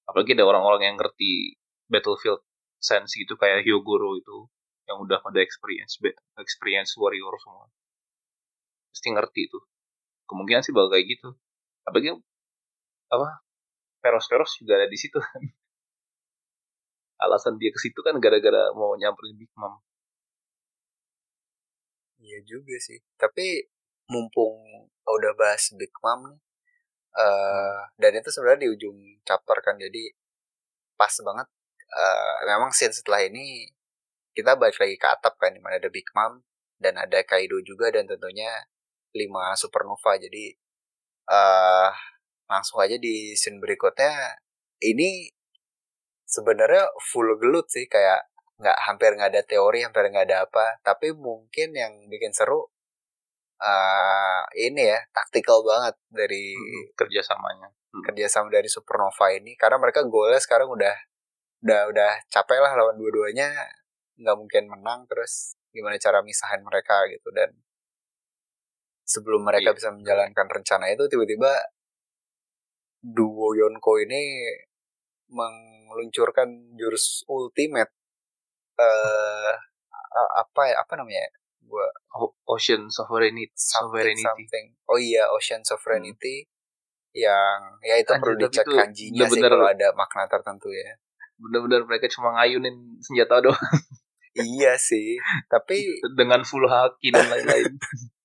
apalagi 0.09 0.37
ada 0.37 0.44
orang-orang 0.44 0.92
yang 0.92 0.97
ngerti 1.00 1.56
battlefield 1.88 2.44
sense 2.85 3.17
gitu 3.17 3.41
kayak 3.41 3.64
Hyogoro 3.64 4.21
itu 4.21 4.38
yang 4.85 5.00
udah 5.00 5.25
pada 5.25 5.41
experience 5.41 5.97
experience 6.37 6.93
warrior 7.00 7.33
semua. 7.41 7.73
Pasti 8.93 9.09
ngerti 9.17 9.41
itu. 9.49 9.59
Kemungkinan 10.29 10.61
sih 10.61 10.76
bakal 10.76 10.93
kayak 10.93 11.07
gitu. 11.17 11.29
Apalagi 11.88 12.21
apa 13.09 13.29
Peros 14.05 14.29
Peros 14.29 14.53
juga 14.61 14.76
ada 14.76 14.88
di 14.88 14.99
situ. 15.00 15.17
Kan 15.17 15.41
alasan 17.25 17.57
dia 17.57 17.73
ke 17.73 17.81
situ 17.81 17.97
kan 18.05 18.21
gara-gara 18.21 18.76
mau 18.76 18.93
nyamperin 19.00 19.41
Big 19.41 19.49
Mom. 19.57 19.81
Iya 22.21 22.45
juga 22.45 22.76
sih. 22.85 23.00
Tapi 23.17 23.64
mumpung 24.12 24.61
udah 25.09 25.33
bahas 25.33 25.73
Big 25.81 25.93
Mom 26.05 26.29
nih 26.29 26.41
uh, 27.17 27.79
dan 27.97 28.12
itu 28.19 28.29
sebenarnya 28.31 28.67
di 28.67 28.71
ujung 28.75 28.97
chapter 29.23 29.57
kan 29.62 29.79
jadi 29.79 30.12
pas 30.99 31.14
banget 31.23 31.49
uh, 31.93 32.37
memang 32.49 32.73
scene 32.73 32.95
setelah 32.95 33.25
ini 33.25 33.69
kita 34.35 34.59
balik 34.59 34.76
lagi 34.81 34.97
ke 34.99 35.07
atap 35.07 35.38
kan 35.38 35.55
di 35.55 35.62
mana 35.62 35.79
ada 35.79 35.91
Big 35.93 36.11
Mom 36.12 36.43
dan 36.83 36.99
ada 36.99 37.23
Kaido 37.23 37.62
juga 37.62 37.88
dan 37.95 38.05
tentunya 38.05 38.50
lima 39.14 39.55
supernova. 39.55 40.19
Jadi 40.19 40.50
uh, 41.31 41.88
langsung 42.50 42.83
aja 42.83 42.99
di 42.99 43.33
scene 43.38 43.62
berikutnya. 43.62 44.37
Ini 44.83 45.31
sebenarnya 46.26 46.91
full 46.99 47.38
gelut 47.38 47.71
sih 47.71 47.87
kayak 47.87 48.26
nggak 48.59 48.79
hampir 48.87 49.14
nggak 49.14 49.31
ada 49.35 49.43
teori 49.47 49.87
hampir 49.87 50.11
nggak 50.11 50.26
ada 50.29 50.50
apa. 50.50 50.83
Tapi 50.83 51.14
mungkin 51.14 51.73
yang 51.73 52.11
bikin 52.11 52.35
seru 52.35 52.67
uh, 53.62 54.43
ini 54.59 54.91
ya 54.93 55.00
taktikal 55.14 55.62
banget 55.62 55.95
dari 56.11 56.53
hmm, 56.59 56.99
kerjasamanya. 56.99 57.71
Hmm. 57.71 58.03
kerjasama 58.03 58.50
dari 58.50 58.67
supernova 58.67 59.31
ini. 59.31 59.55
Karena 59.55 59.79
mereka 59.79 60.03
golnya 60.03 60.43
sekarang 60.43 60.67
udah 60.67 60.95
udah 61.64 61.80
udah 61.88 62.12
capek 62.28 62.61
lah 62.61 62.76
lawan 62.76 63.00
dua-duanya 63.00 63.49
nggak 64.21 64.37
mungkin 64.37 64.68
menang 64.68 65.09
terus 65.09 65.56
gimana 65.73 65.97
cara 65.97 66.21
misahin 66.21 66.61
mereka 66.62 67.09
gitu 67.09 67.33
dan 67.33 67.50
sebelum 69.04 69.42
mereka 69.42 69.73
Iya. 69.73 69.76
bisa 69.80 69.88
menjalankan 69.90 70.47
rencana 70.49 70.92
itu 70.92 71.09
tiba-tiba 71.09 71.50
duo 73.00 73.52
Yonko 73.52 74.00
ini 74.00 74.44
meluncurkan 75.28 76.76
jurus 76.76 77.25
ultimate 77.28 77.92
eh 78.76 79.52
a- 80.14 80.33
apa 80.40 80.62
ya 80.73 80.76
apa 80.85 80.92
namanya 81.00 81.26
gua 81.64 81.87
O- 82.21 82.37
Ocean 82.47 82.87
sovereignty, 82.92 83.50
something 83.56 83.90
sovereignty. 83.90 84.25
something 84.25 84.66
oh 84.87 84.99
iya 85.00 85.26
ocean 85.33 85.64
sovereignty 85.66 86.47
yang 87.14 87.78
ya 87.83 87.94
itu 87.99 88.11
Anjir, 88.11 88.23
perlu 88.23 88.37
dicek 88.47 88.66
kanjinya 88.66 89.26
sih 89.30 89.42
kalau 89.42 89.66
ada 89.71 89.88
makna 89.94 90.26
tertentu 90.26 90.71
ya 90.71 90.92
Bener-bener 91.41 91.83
mereka 91.85 92.07
cuma 92.12 92.35
ngayunin 92.38 92.99
senjata 93.03 93.43
doang 93.43 93.59
iya 94.35 94.75
sih 94.75 95.14
tapi 95.47 95.79
dengan 96.19 96.43
full 96.43 96.67
haki 96.67 97.14
dan 97.14 97.31
lain-lain. 97.31 97.79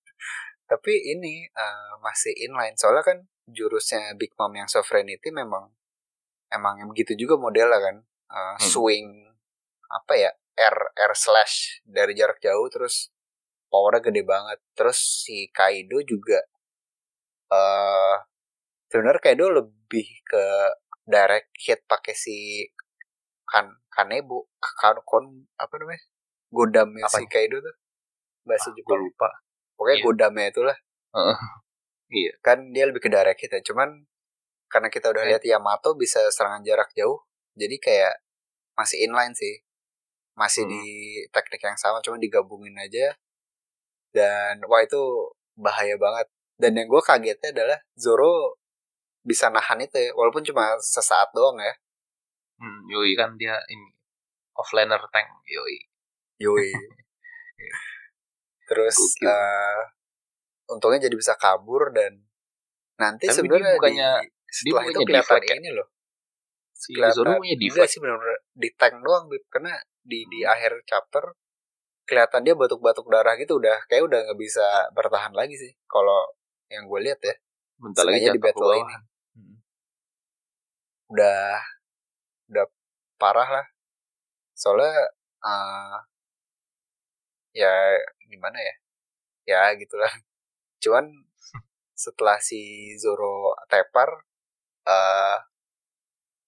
tapi 0.72 0.94
ini 1.18 1.46
eh, 1.46 1.92
masih 2.01 2.34
inline 2.46 2.78
soalnya 2.78 3.06
kan 3.06 3.18
jurusnya 3.50 4.13
Big 4.18 4.34
Mom 4.38 4.54
yang 4.54 4.70
sovereignty 4.70 5.30
memang 5.34 5.70
emang 6.50 6.82
begitu 6.89 7.13
juga 7.18 7.38
modelnya 7.38 7.82
kan 7.82 7.98
Eh, 8.30 8.56
Hmm. 8.62 8.62
swing 8.62 9.10
apa 9.89 10.13
ya 10.13 10.30
air 10.54 10.75
air 10.94 11.13
slash 11.18 11.82
dari 11.82 12.13
jarak 12.13 12.38
jauh 12.38 12.70
terus 12.70 13.10
powernya 13.74 14.06
gede 14.06 14.22
banget 14.22 14.62
terus 14.78 15.25
si 15.25 15.50
Kaido 15.50 15.98
juga 16.06 16.38
eh 17.50 18.16
sebenarnya 18.94 19.22
Kaido 19.22 19.50
lebih 19.50 20.06
ke 20.30 20.46
direct 21.10 21.50
hit 21.58 21.82
pakai 21.89 22.13
si 22.13 22.70
kan 23.50 23.65
Kanebo 23.89 24.48
kan 24.62 24.96
kon 25.03 25.25
apa 25.58 25.74
namanya 25.75 26.01
godamnya 26.50 27.03
si 27.10 27.25
Apanya? 27.25 27.29
Kaido 27.29 27.58
tuh 27.60 27.75
bahasa 28.46 28.70
Ah, 28.70 28.74
Jepang 28.77 29.01
lupa. 29.01 29.29
pokoknya 29.75 29.98
Iya. 29.98 30.06
godamnya 30.06 30.46
itulah 30.50 30.77
Iya. 32.10 32.32
kan 32.41 32.58
dia 32.74 32.86
lebih 32.89 33.01
ke 33.01 33.10
direct 33.10 33.41
hit 33.41 33.51
ya 33.51 33.62
cuman 33.62 34.06
karena 34.70 34.88
kita 34.88 35.10
udah 35.10 35.24
Eh. 35.25 35.29
lihat 35.34 35.44
Yamato 35.44 35.94
bisa 35.94 36.22
serangan 36.29 36.62
jarak 36.62 36.89
jauh 36.94 37.22
jadi 37.53 37.75
kayak 37.77 38.13
masih 38.74 39.03
inline 39.03 39.34
sih 39.34 39.62
masih 40.34 40.63
Hmm. 40.65 40.72
di 40.72 40.84
teknik 41.29 41.62
yang 41.62 41.75
sama 41.75 42.00
cuma 42.00 42.15
digabungin 42.15 42.74
aja 42.74 43.12
dan 44.13 44.58
wah 44.65 44.82
itu 44.82 44.98
bahaya 45.53 46.00
banget 46.00 46.25
dan 46.58 46.74
yang 46.74 46.88
gue 46.88 47.01
kagetnya 47.01 47.50
adalah 47.51 47.77
Zoro 47.94 48.56
bisa 49.22 49.51
nahan 49.51 49.84
itu 49.84 50.00
ya 50.00 50.10
walaupun 50.15 50.41
cuma 50.41 50.79
sesaat 50.79 51.29
doang 51.36 51.60
ya 51.60 51.74
Hmm, 52.60 52.82
yoi 52.86 53.16
kan 53.16 53.34
dia 53.34 53.56
ini 53.66 53.88
offlaner 54.54 55.00
tank, 55.10 55.30
yoi. 55.46 55.80
yoi 56.38 56.70
terus 58.70 58.96
Gokil. 58.96 59.25
eh, 59.25 59.82
untungnya 60.70 61.00
jadi 61.01 61.16
bisa 61.16 61.34
kabur 61.36 61.89
dan 61.89 62.20
nanti 62.96 63.25
Tapi 63.25 63.34
dia 63.34 63.36
sebenarnya 63.50 63.72
bukannya- 63.74 64.20
di, 64.22 64.28
setelah 64.46 64.82
dia 64.82 64.92
itu 64.92 65.00
kelihatan 65.01 65.24
deflect 65.36 65.48
ya? 65.48 65.56
ini 65.58 65.70
loh 65.72 65.88
Si 66.72 66.92
Zoro 66.96 67.32
punya 67.38 67.56
deflect. 67.58 67.89
sih 67.89 68.00
benar-benar 68.00 68.39
di 68.54 68.70
tank 68.72 68.96
doang 69.00 69.28
Bib. 69.28 69.44
karena 69.48 69.74
di 70.01 70.24
di 70.25 70.39
akhir 70.44 70.84
chapter 70.86 71.34
kelihatan 72.04 72.42
dia 72.42 72.54
batuk-batuk 72.54 73.06
darah 73.06 73.36
gitu 73.36 73.56
udah 73.56 73.84
kayak 73.86 74.04
udah 74.04 74.20
nggak 74.22 74.38
bisa 74.38 74.63
bertahan 74.92 75.32
lagi 75.32 75.56
sih 75.56 75.72
kalau 75.86 76.24
yang 76.68 76.86
gue 76.86 77.00
lihat 77.01 77.20
ya 77.22 77.36
Bentar 77.75 78.04
lagi 78.06 78.28
di 78.28 78.38
battle 78.38 78.74
ini. 78.75 78.96
Hmm. 79.34 79.56
udah 81.10 81.58
parah 83.22 83.50
lah. 83.50 83.66
Soalnya 84.56 84.94
eh, 85.46 85.98
ya 87.54 87.74
gimana 88.32 88.58
ya? 88.60 88.76
Ya 89.46 89.62
gitulah 89.76 90.10
cuman 90.84 91.06
setelah 91.98 92.40
si 92.40 92.96
Zoro 92.96 93.56
tepar 93.68 94.10
eh 94.88 95.38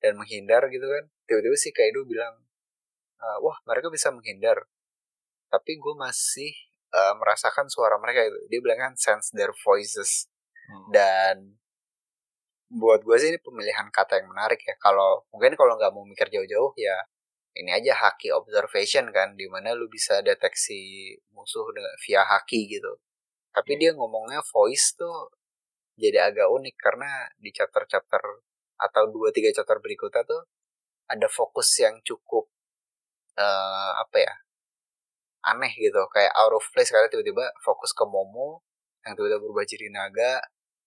dan 0.02 0.18
menghindar 0.18 0.66
gitu 0.74 0.88
kan 0.90 1.06
tiba-tiba 1.30 1.58
si 1.60 1.70
Kaido 1.76 2.02
bilang 2.08 2.34
eh, 3.22 3.38
wah 3.44 3.58
mereka 3.68 3.88
bisa 3.94 4.10
menghindar. 4.16 4.66
Tapi 5.52 5.78
gue 5.78 5.94
masih 6.00 6.52
eh, 6.96 7.14
merasakan 7.20 7.68
suara 7.68 8.00
mereka 8.00 8.24
itu. 8.26 8.40
Dia 8.50 8.60
bilang 8.64 8.80
kan 8.92 8.94
sense 8.98 9.36
their 9.36 9.52
voices. 9.68 10.32
Hmm. 10.72 10.88
dan 10.94 11.36
buat 12.72 13.04
gue 13.04 13.16
sih 13.20 13.30
ini 13.36 13.40
pemilihan 13.44 13.88
kata 13.92 14.24
yang 14.24 14.32
menarik 14.32 14.64
ya. 14.64 14.76
Kalau 14.80 15.28
mungkin 15.36 15.54
kalau 15.60 15.76
nggak 15.76 15.92
mau 15.92 16.08
mikir 16.08 16.28
jauh-jauh 16.32 16.72
ya 16.80 16.96
ini 17.52 17.72
aja 17.76 17.94
haki 18.08 18.32
observation 18.32 19.12
kan 19.12 19.36
di 19.36 19.44
mana 19.52 19.76
lu 19.76 19.92
bisa 19.92 20.24
deteksi 20.24 21.12
musuh 21.36 21.68
dengan 21.76 21.92
via 22.08 22.24
haki 22.24 22.72
gitu. 22.72 22.92
Tapi 23.52 23.76
dia 23.76 23.92
ngomongnya 23.92 24.40
voice 24.56 24.96
tuh 24.96 25.36
jadi 26.00 26.32
agak 26.32 26.48
unik 26.48 26.76
karena 26.80 27.28
di 27.36 27.52
chapter-chapter 27.52 28.24
atau 28.80 29.04
dua 29.12 29.30
tiga 29.36 29.52
chapter 29.54 29.78
berikutnya 29.84 30.24
tuh 30.26 30.42
ada 31.12 31.28
fokus 31.28 31.70
yang 31.84 32.00
cukup 32.08 32.48
eh 33.36 33.92
apa 34.00 34.18
ya 34.24 34.34
aneh 35.52 35.74
gitu. 35.76 36.00
Kayak 36.14 36.32
out 36.40 36.54
of 36.56 36.64
place 36.72 36.90
karena 36.94 37.12
tiba-tiba 37.12 37.52
fokus 37.60 37.92
ke 37.92 38.04
Momo 38.08 38.64
yang 39.04 39.14
tiba-tiba 39.18 39.40
berubah 39.44 39.66
jadi 39.68 39.88
naga 39.92 40.40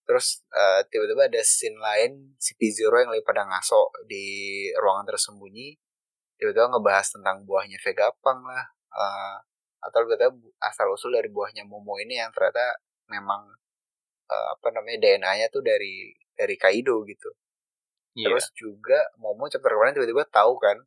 terus 0.04 0.44
eh, 0.52 0.84
tiba-tiba 0.92 1.28
ada 1.32 1.42
scene 1.44 1.76
lain 1.80 2.36
si 2.36 2.52
P-Zero 2.56 3.00
yang 3.00 3.10
lagi 3.12 3.24
pada 3.24 3.48
ngaso 3.48 3.88
di 4.04 4.24
ruangan 4.76 5.08
tersembunyi 5.16 5.76
tiba-tiba 6.36 6.68
ngebahas 6.72 7.06
tentang 7.16 7.42
buahnya 7.48 7.80
Vegapunk 7.80 8.40
lah 8.44 8.64
eh, 8.94 9.36
atau 9.84 10.00
bu- 10.08 10.54
asal 10.60 10.88
usul 10.92 11.12
dari 11.16 11.28
buahnya 11.28 11.64
Momo 11.68 11.96
ini 12.00 12.20
yang 12.20 12.32
ternyata 12.32 12.80
memang 13.08 13.48
eh, 14.28 14.46
apa 14.54 14.68
namanya 14.72 14.98
DNA-nya 15.00 15.46
tuh 15.48 15.64
dari 15.64 16.12
dari 16.36 16.56
Kaido 16.60 17.00
gitu 17.08 17.32
Iya. 18.14 18.30
Terus 18.30 18.46
juga 18.54 18.98
Momo 19.18 19.50
chapter 19.50 19.74
kemarin 19.74 19.94
tiba-tiba 19.98 20.24
tahu 20.30 20.54
kan 20.62 20.78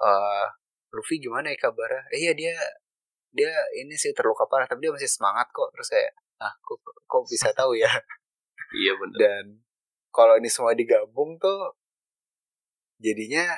eh 0.00 0.46
Luffy 0.92 1.22
gimana 1.22 1.52
ya 1.54 1.58
kabarnya? 1.60 2.02
Eh, 2.12 2.18
iya 2.28 2.32
dia 2.36 2.54
dia 3.32 3.52
ini 3.80 3.94
sih 3.96 4.12
terluka 4.12 4.44
parah 4.50 4.66
tapi 4.68 4.84
dia 4.84 4.92
masih 4.92 5.08
semangat 5.08 5.48
kok. 5.54 5.70
Terus 5.72 5.88
saya 5.88 6.08
ah 6.42 6.52
kok, 6.60 6.78
kok 6.84 7.22
bisa 7.30 7.48
tahu 7.56 7.76
ya? 7.78 7.88
Iya 8.70 8.92
bener. 8.98 9.18
Dan 9.18 9.44
kalau 10.10 10.34
ini 10.36 10.50
semua 10.50 10.74
digabung 10.74 11.38
tuh 11.38 11.74
jadinya 13.00 13.56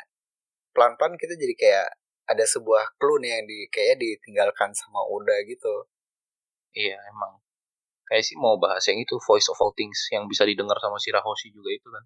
pelan-pelan 0.72 1.18
kita 1.18 1.34
jadi 1.36 1.54
kayak 1.58 1.88
ada 2.30 2.44
sebuah 2.46 2.96
clue 2.96 3.20
nih 3.20 3.30
yang 3.36 3.44
di 3.44 3.58
kayak 3.68 3.98
ditinggalkan 4.00 4.70
sama 4.72 5.02
Oda 5.04 5.36
gitu. 5.44 5.90
Iya 6.72 6.96
emang. 7.12 7.42
Kayak 8.08 8.24
sih 8.28 8.36
mau 8.36 8.56
bahas 8.60 8.84
yang 8.88 9.00
itu 9.00 9.16
Voice 9.24 9.48
of 9.52 9.58
All 9.60 9.74
Things 9.76 10.08
yang 10.12 10.28
bisa 10.28 10.44
didengar 10.48 10.76
sama 10.80 10.96
si 11.00 11.12
Rahoshi 11.12 11.52
juga 11.52 11.70
itu 11.72 11.88
kan. 11.88 12.04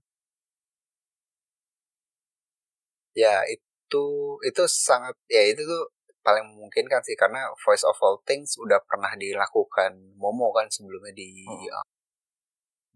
Ya 3.16 3.42
itu 3.48 4.04
itu 4.44 4.62
sangat 4.68 5.14
ya 5.30 5.42
itu 5.46 5.62
tuh 5.64 5.94
paling 6.26 6.42
memungkinkan 6.42 7.00
sih 7.06 7.14
karena 7.14 7.54
Voice 7.62 7.86
of 7.86 7.96
All 8.02 8.18
Things 8.26 8.58
udah 8.58 8.82
pernah 8.82 9.14
dilakukan 9.14 10.18
Momo 10.18 10.50
kan 10.50 10.66
sebelumnya 10.66 11.14
di 11.14 11.46
Hmm. 11.46 11.70
uh, 11.70 11.86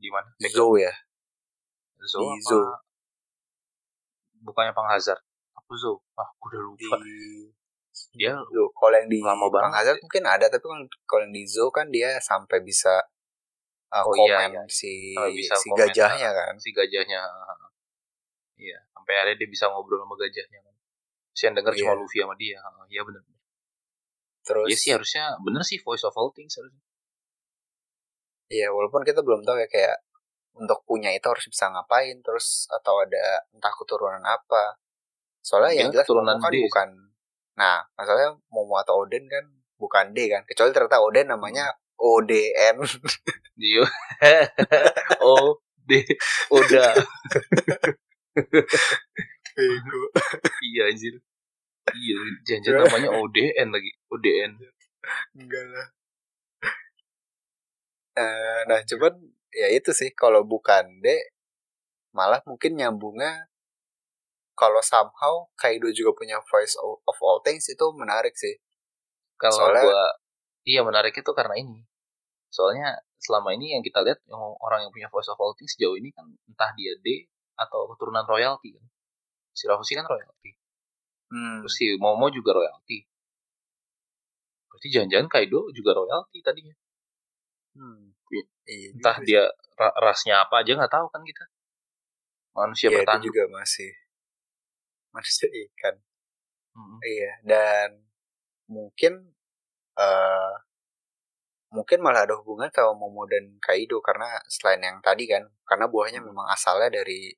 Di 0.00 0.08
mana? 0.08 0.28
Zou 0.40 0.74
ya. 0.74 0.92
Zo 2.00 2.24
Di 2.24 2.40
apa? 2.40 2.80
Bukannya 4.40 4.72
Pang 4.72 4.88
Hazard. 4.88 5.20
Apa 5.52 5.72
Zo? 5.76 6.00
Ah, 6.16 6.24
aku 6.26 6.44
udah 6.48 6.60
Di 6.74 6.84
lupa. 6.88 6.96
Dia 8.16 8.32
Zou. 8.34 8.66
Kalau 8.72 8.96
yang 8.96 9.08
di 9.08 9.20
Lama 9.20 9.46
Bang 9.46 9.68
banget 9.68 9.76
Hazard 9.76 9.98
ya. 10.00 10.02
mungkin 10.02 10.22
ada 10.24 10.46
tapi 10.48 10.64
kalau- 10.64 10.88
kalau 11.04 11.22
yang 11.22 11.34
di 11.34 11.44
Zou 11.44 11.68
kan 11.68 11.86
dia 11.88 12.16
sampai 12.18 12.58
bisa 12.60 13.04
uh, 13.92 14.00
Oh, 14.00 14.14
iya, 14.16 14.48
komen 14.48 14.50
iya. 14.56 14.62
si 14.66 15.12
Sampai 15.12 15.32
bisa 15.34 15.54
si 15.54 15.68
komen, 15.68 15.78
gajahnya 15.84 16.28
kan. 16.32 16.54
si 16.56 16.68
gajahnya. 16.72 17.20
Iya, 18.56 18.78
sampai 18.90 19.12
akhirnya 19.14 19.36
dia 19.36 19.48
bisa 19.48 19.68
ngobrol 19.68 20.00
sama 20.00 20.16
gajahnya 20.16 20.60
kan. 20.60 20.74
Si 21.30 21.42
yang 21.44 21.54
denger 21.54 21.72
cuma 21.74 21.92
Iya. 21.92 22.00
Luffy 22.00 22.18
sama 22.18 22.34
dia. 22.36 22.58
Ah, 22.58 22.84
Iya 22.86 23.02
bener. 23.04 23.22
Terus 24.40 24.66
Iya 24.66 24.76
sih 24.76 24.90
harusnya 24.96 25.24
bener 25.38 25.60
sih 25.60 25.76
Voice 25.78 26.02
of 26.02 26.16
All 26.16 26.32
Things 26.32 26.56
harusnya. 26.56 26.80
Iya, 28.50 28.74
walaupun 28.74 29.06
kita 29.06 29.22
belum 29.22 29.46
tahu 29.46 29.62
ya 29.62 29.68
kayak 29.70 29.96
untuk 30.58 30.82
punya 30.82 31.14
itu 31.14 31.22
harus 31.30 31.46
bisa 31.46 31.70
ngapain 31.70 32.18
terus 32.18 32.66
atau 32.66 32.98
ada 32.98 33.46
entah 33.54 33.70
keturunan 33.78 34.18
apa. 34.26 34.74
Soalnya 35.38 35.86
yang 35.86 35.88
Mungkin 35.88 36.02
jelas 36.02 36.06
keturunan 36.10 36.36
kan 36.42 36.50
D 36.50 36.56
bukan. 36.66 36.88
Nah, 37.54 37.78
masalahnya 37.94 38.34
Momo 38.50 38.74
atau 38.82 39.06
Oden 39.06 39.30
kan 39.30 39.44
bukan 39.78 40.10
D 40.10 40.26
kan. 40.26 40.42
Kecuali 40.42 40.74
ternyata 40.74 40.98
Oden 40.98 41.30
namanya 41.30 41.70
ODN. 41.94 42.82
Dia 43.60 43.86
O 45.30 45.62
D 45.86 46.02
Oda. 46.50 46.86
iya 50.66 50.82
anjir. 50.90 51.14
Iya, 51.90 52.18
jangan 52.42 52.90
namanya 52.90 53.10
ODN 53.14 53.68
lagi. 53.70 53.90
ODN. 54.10 54.52
Enggak 55.38 55.64
lah. 55.70 55.86
Eh, 58.20 58.60
nah, 58.68 58.80
cuman 58.84 59.14
ya 59.50 59.68
itu 59.72 59.90
sih 59.96 60.12
kalau 60.12 60.44
bukan 60.44 61.00
D 61.00 61.06
malah 62.12 62.42
mungkin 62.44 62.76
nyambungnya 62.76 63.48
kalau 64.58 64.82
somehow 64.84 65.48
Kaido 65.56 65.88
juga 65.88 66.12
punya 66.12 66.36
voice 66.44 66.76
of 66.76 67.00
of 67.08 67.16
all 67.24 67.40
things 67.40 67.64
itu 67.72 67.86
menarik 67.96 68.36
sih. 68.36 68.60
Kalau 69.40 69.56
Soalnya- 69.56 69.84
gua 69.88 70.02
iya 70.68 70.84
menarik 70.84 71.16
itu 71.16 71.30
karena 71.32 71.56
ini. 71.56 71.80
Soalnya 72.52 73.00
selama 73.16 73.56
ini 73.56 73.72
yang 73.72 73.80
kita 73.80 74.04
lihat 74.04 74.20
yang 74.28 74.42
orang 74.60 74.84
yang 74.84 74.92
punya 74.92 75.08
voice 75.08 75.30
of 75.32 75.38
vaulting 75.40 75.64
sejauh 75.70 75.96
ini 75.96 76.12
kan 76.12 76.28
entah 76.44 76.70
dia 76.76 76.92
D 77.00 77.24
atau 77.56 77.88
keturunan 77.94 78.26
royalty 78.28 78.76
kan. 78.76 78.84
Si 79.56 79.64
Rafusi 79.64 79.96
kan 79.96 80.04
royalty. 80.04 80.56
Hmm. 81.30 81.62
Terus 81.64 81.74
si 81.78 81.86
Momo 81.96 82.28
juga 82.28 82.52
royalty. 82.58 83.06
Berarti 84.68 84.88
jangan-jangan 84.92 85.28
Kaido 85.30 85.70
juga 85.72 85.96
royalty 85.96 86.42
tadinya. 86.44 86.74
Hmm. 87.76 88.12
Iya. 88.30 88.44
Iya 88.70 88.88
Entah 88.94 89.16
juga 89.18 89.26
dia 89.26 89.42
ra- 89.80 89.96
rasnya 90.04 90.34
apa 90.44 90.54
aja 90.62 90.72
nggak 90.78 90.92
tahu 90.92 91.06
kan 91.10 91.22
kita. 91.26 91.44
Manusia 92.54 92.88
Iya, 92.90 92.92
itu 92.92 92.98
bertanduk. 93.02 93.26
juga 93.30 93.42
masih 93.58 93.90
manusia 95.14 95.48
ikan. 95.50 95.94
Mm-mm. 96.76 96.98
Iya, 97.02 97.30
dan 97.42 97.88
mungkin 98.70 99.34
eh 99.98 100.54
mungkin 101.70 101.98
malah 102.02 102.26
ada 102.26 102.34
hubungan 102.34 102.66
sama 102.74 102.94
Momo 102.98 103.22
dan 103.30 103.58
Kaido 103.62 104.02
karena 104.02 104.26
selain 104.50 104.82
yang 104.82 104.98
tadi 105.02 105.24
kan, 105.30 105.46
karena 105.66 105.86
buahnya 105.86 106.20
Hmm. 106.22 106.28
memang 106.34 106.46
asalnya 106.50 106.90
dari 107.02 107.30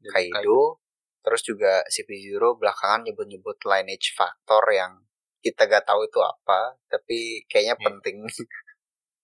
Dari 0.00 0.30
Kaido, 0.32 0.80
terus 1.24 1.42
juga 1.44 1.82
si 1.92 2.06
Pizuro 2.08 2.56
belakangan 2.56 3.04
nyebut-nyebut 3.04 3.58
lineage 3.66 4.14
factor 4.16 4.62
yang 4.72 5.04
kita 5.44 5.66
gak 5.68 5.84
tahu 5.90 6.06
itu 6.08 6.20
apa, 6.22 6.76
tapi 6.88 7.44
kayaknya 7.50 7.76
Iya. 7.76 7.84
penting. 7.88 8.16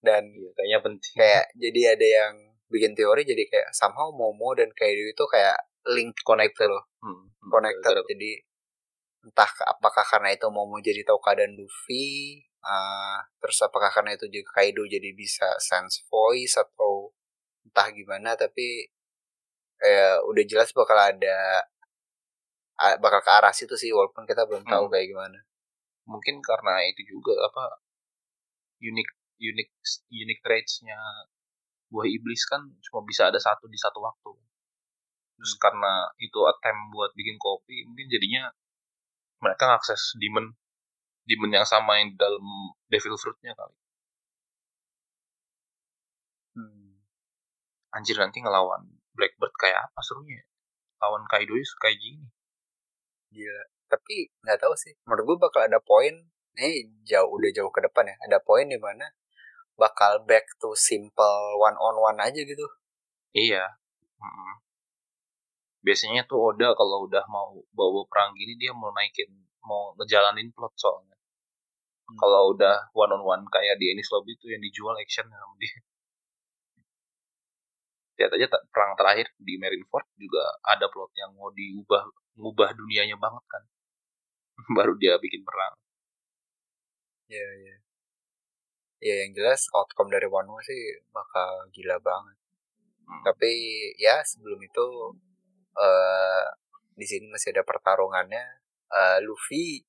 dan 0.05 0.23
Iya, 0.29 0.49
kayaknya 0.53 0.79
penting. 0.85 1.13
kayak 1.17 1.45
jadi 1.57 1.81
ada 1.97 2.07
yang 2.21 2.33
bikin 2.69 2.93
teori 2.93 3.21
jadi 3.25 3.43
kayak 3.49 3.69
somehow 3.73 4.09
Momo 4.13 4.53
dan 4.53 4.69
Kaido 4.73 5.01
itu 5.05 5.23
kayak 5.25 5.57
link 5.91 6.13
Connected. 6.21 6.69
loh, 6.69 6.85
Hmm, 7.01 7.29
hmm, 7.29 7.49
connected. 7.49 7.93
gara-gara- 7.93 8.09
Jadi 8.09 8.31
entah 9.25 9.49
apakah 9.65 10.05
karena 10.05 10.29
itu 10.33 10.45
Momo 10.49 10.77
jadi 10.79 11.01
tahu 11.01 11.17
keadaan 11.17 11.57
Luffy, 11.57 12.41
uh, 12.61 13.17
terus 13.41 13.57
apakah 13.61 13.89
karena 13.89 14.13
itu 14.13 14.25
juga 14.29 14.61
Kaido 14.61 14.85
jadi 14.85 15.09
bisa 15.13 15.49
sense 15.57 16.05
voice 16.07 16.57
atau 16.57 17.09
entah 17.65 17.89
gimana, 17.89 18.37
tapi 18.37 18.85
eh, 19.81 20.17
udah 20.23 20.43
jelas 20.47 20.71
bakal 20.71 20.95
ada 20.95 21.65
bakal 22.99 23.21
ke 23.23 23.31
arah 23.31 23.53
situ 23.55 23.75
sih 23.75 23.91
walaupun 23.91 24.27
kita 24.27 24.43
belum 24.47 24.63
tahu 24.67 24.87
Hmm. 24.87 24.91
kayak 24.93 25.07
gimana. 25.11 25.39
mungkin 26.05 26.37
karena 26.37 26.85
itu 26.85 27.01
juga 27.17 27.33
apa 27.49 27.81
unik 28.77 29.09
unik 29.39 29.69
unik 30.11 30.39
traitsnya 30.45 30.99
buah 31.91 32.07
iblis 32.09 32.43
kan 32.49 32.61
cuma 32.89 33.05
bisa 33.05 33.29
ada 33.29 33.39
satu 33.39 33.65
di 33.69 33.77
satu 33.79 33.99
waktu 34.01 34.31
terus 35.35 35.53
Hmm. 35.55 35.61
karena 35.61 35.93
itu 36.17 36.39
attempt 36.47 36.83
buat 36.95 37.11
bikin 37.13 37.35
kopi 37.39 37.83
mungkin 37.87 38.07
jadinya 38.07 38.43
mereka 39.43 39.67
ngakses 39.67 40.15
demon 40.17 40.55
demon 41.27 41.51
yang 41.51 41.67
sama 41.67 41.99
yang 41.99 42.15
di 42.15 42.17
dalam 42.17 42.45
devil 42.87 43.15
fruitnya 43.19 43.51
kali 43.53 43.75
Hmm. 46.55 47.03
anjir 47.91 48.15
nanti 48.15 48.39
ngelawan 48.39 48.87
blackbird 49.11 49.51
kayak 49.59 49.91
apa 49.91 49.99
serunya 50.07 50.39
ya? 50.39 50.45
lawan 51.03 51.27
kaido 51.27 51.51
kayak 51.83 51.99
gini 51.99 52.31
Gila. 53.35 53.63
Tapi 53.91 54.15
nggak 54.47 54.59
tahu 54.63 54.73
sih. 54.79 54.93
Menurut 55.03 55.23
gue 55.27 55.37
bakal 55.43 55.61
ada 55.67 55.79
poin. 55.83 56.15
Ini 56.55 57.03
jauh 57.03 57.27
udah 57.35 57.51
jauh 57.51 57.71
ke 57.75 57.83
depan 57.83 58.07
ya. 58.07 58.15
Ada 58.23 58.39
poin 58.39 58.63
di 58.71 58.79
mana 58.79 59.11
bakal 59.81 60.13
back 60.29 60.45
to 60.61 60.69
simple 60.75 61.39
one 61.59 61.75
on 61.79 61.95
one 61.99 62.19
aja 62.27 62.39
gitu. 62.51 62.65
iya 63.35 63.63
Mm-mm. 64.21 64.53
biasanya 65.85 66.21
tuh 66.29 66.39
Oda 66.51 66.73
kalau 66.79 66.97
udah 67.07 67.23
mau 67.29 67.49
bawa 67.77 68.01
perang 68.11 68.31
gini 68.39 68.53
dia 68.61 68.71
mau 68.73 68.89
naikin 68.97 69.29
mau 69.67 69.93
ngejalanin 69.97 70.49
plot 70.55 70.73
soalnya 70.79 71.15
Hmm. 72.05 72.17
kalau 72.21 72.53
udah 72.53 72.75
one 72.93 73.09
on 73.17 73.23
one 73.25 73.43
kayak 73.49 73.81
di 73.81 73.89
Enies 73.89 74.13
Lobby 74.13 74.37
itu 74.37 74.45
yang 74.53 74.61
dijual 74.61 74.93
action 74.93 75.25
sama 75.25 75.55
dia 75.57 75.73
lihat 78.15 78.31
aja 78.37 78.45
perang 78.71 78.93
terakhir 78.95 79.27
di 79.41 79.57
Marineford 79.57 80.05
juga 80.15 80.43
ada 80.63 80.85
plot 80.87 81.11
yang 81.17 81.33
mau 81.35 81.49
diubah 81.51 82.03
ngubah 82.39 82.69
dunianya 82.77 83.17
banget 83.17 83.43
kan 83.49 83.63
baru 84.77 84.93
dia 85.01 85.17
bikin 85.17 85.41
perang 85.41 85.73
Iya, 87.25 87.47
iya. 87.57 87.75
Ya 89.05 89.15
yang 89.21 89.37
jelas 89.37 89.69
outcome 89.69 90.09
dari 90.09 90.25
One 90.25 90.49
More 90.49 90.65
sih 90.65 90.81
bakal 91.13 91.69
gila 91.69 92.01
banget. 92.01 92.37
Hmm. 93.05 93.21
Tapi 93.21 93.51
ya 94.01 94.17
sebelum 94.25 94.57
itu 94.59 94.87
eh 95.77 96.45
di 96.97 97.05
sini 97.05 97.29
masih 97.29 97.53
ada 97.53 97.61
pertarungannya. 97.61 98.43
Eh, 98.89 99.17
Luffy 99.21 99.85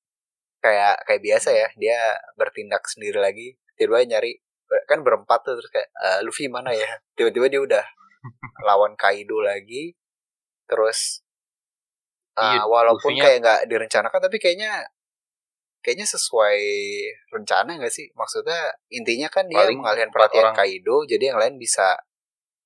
kayak 0.61 1.01
kayak 1.07 1.21
biasa 1.23 1.49
ya, 1.53 1.67
dia 1.79 1.97
bertindak 2.37 2.83
sendiri 2.85 3.17
lagi. 3.17 3.57
Tiba-tiba 3.73 4.17
nyari 4.17 4.37
kan 4.85 4.99
berempat 5.01 5.39
tuh 5.47 5.55
terus 5.57 5.71
kayak 5.73 5.89
"Eh, 5.97 6.19
Luffy 6.21 6.45
mana 6.51 6.69
ya? 6.75 6.85
Tiba-tiba 7.17 7.47
dia 7.49 7.61
udah 7.63 7.85
lawan 8.61 8.93
Kaido 8.99 9.41
lagi. 9.41 9.97
Terus 10.69 11.25
Iya, 12.37 12.69
walaupun 12.69 13.17
Luffy-nya- 13.17 13.23
kayak 13.25 13.37
nggak 13.41 13.61
direncanakan 13.65 14.19
tapi 14.29 14.37
kayaknya 14.37 14.85
kayaknya 15.85 16.07
sesuai 16.09 16.59
rencana 17.31 17.77
nggak 17.79 17.93
sih? 17.93 18.09
Maksudnya 18.17 18.73
intinya 18.91 19.29
kan 19.31 19.47
dia 19.47 19.63
Paling 19.63 19.79
mengalihan 19.79 20.09
empat 20.09 20.17
perhatian 20.17 20.45
orang. 20.51 20.55
Kaido, 20.57 20.95
jadi 21.07 21.23
yang 21.33 21.39
lain 21.39 21.55
bisa 21.61 21.95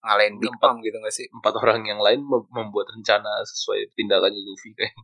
ngalahin 0.02 0.42
Big 0.42 0.50
Empat. 0.50 0.74
Mom 0.74 0.82
gitu 0.82 0.98
nggak 0.98 1.14
sih? 1.14 1.28
empat 1.30 1.54
orang 1.62 1.86
yang 1.86 2.02
lain 2.02 2.26
mem- 2.26 2.50
membuat 2.50 2.90
rencana 2.90 3.46
sesuai 3.46 3.94
tindakannya 3.94 4.42
Luffy 4.42 4.74
kayak 4.74 4.98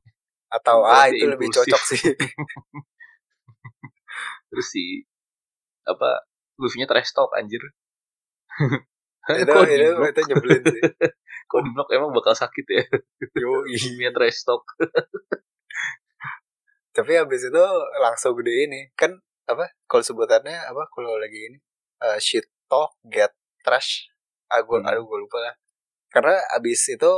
Atau 0.50 0.82
ah 0.82 1.06
itu 1.06 1.28
lebih 1.28 1.54
impulsif. 1.54 1.70
cocok 1.70 1.82
sih. 1.86 2.02
terus 4.50 4.68
si 4.72 5.04
apa 5.86 6.24
Luffy-nya 6.58 6.90
trash 6.90 7.14
talk 7.14 7.30
anjir 7.38 7.62
itu 9.44 9.54
itu 9.70 10.02
itu 10.08 10.22
nyebelin 10.34 10.64
sih. 10.66 10.82
kok 11.52 11.60
di 11.64 11.70
blok 11.76 11.92
emang 11.94 12.10
bakal 12.16 12.34
sakit 12.34 12.66
ya 12.66 12.84
Yoi. 13.38 13.76
Luffy-nya 13.76 14.10
trash 14.16 14.42
talk 14.48 14.64
Tapi 16.98 17.14
habis 17.14 17.46
itu 17.46 17.64
langsung 18.02 18.34
gede 18.34 18.66
ini 18.66 18.82
kan 18.98 19.14
apa? 19.46 19.70
Kalau 19.86 20.02
sebutannya 20.02 20.58
apa? 20.66 20.90
Kalau 20.90 21.14
lagi 21.16 21.38
ini 21.46 21.58
eh, 22.00 22.18
shit 22.18 22.50
talk, 22.66 22.98
get 23.04 23.30
trash. 23.62 24.10
Ah, 24.48 24.62
gua, 24.62 24.80
Hmm. 24.80 24.90
aduh 24.90 25.04
gue 25.04 25.20
lupa 25.20 25.38
lah. 25.40 25.54
Karena 26.08 26.34
abis 26.54 26.90
itu 26.90 27.14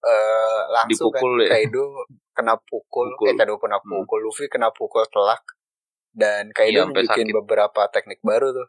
eh, 0.00 0.60
langsung 0.70 1.10
Dipukul 1.10 1.32
kan 1.34 1.42
ya. 1.42 1.50
Kaido 1.50 1.84
kena 2.30 2.54
pukul, 2.60 3.08
Pukul. 3.10 3.26
eh 3.26 3.34
Kaido 3.34 3.56
kena 3.56 3.78
Hmm. 3.78 3.88
pukul, 3.90 4.18
Luffy 4.20 4.46
kena 4.46 4.68
pukul 4.70 5.02
telak. 5.08 5.42
Dan 6.12 6.52
Kaido 6.52 6.70
Iya, 6.70 6.82
sampai 6.84 7.02
nunjukin 7.02 7.26
sakit. 7.26 7.36
beberapa 7.36 7.82
teknik 7.90 8.20
baru 8.20 8.54
tuh. 8.54 8.68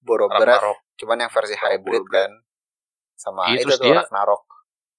Boro 0.00 0.26
Breath, 0.26 0.60
Ragnarok 0.60 0.78
cuman 0.94 1.16
yang 1.18 1.30
versi 1.30 1.54
hybrid 1.54 2.04
kan. 2.06 2.30
Sama 3.14 3.48
Iya, 3.50 3.60
itu 3.60 3.72
tuh 3.72 3.84
dia- 3.84 4.00
Ragnarok. 4.00 4.44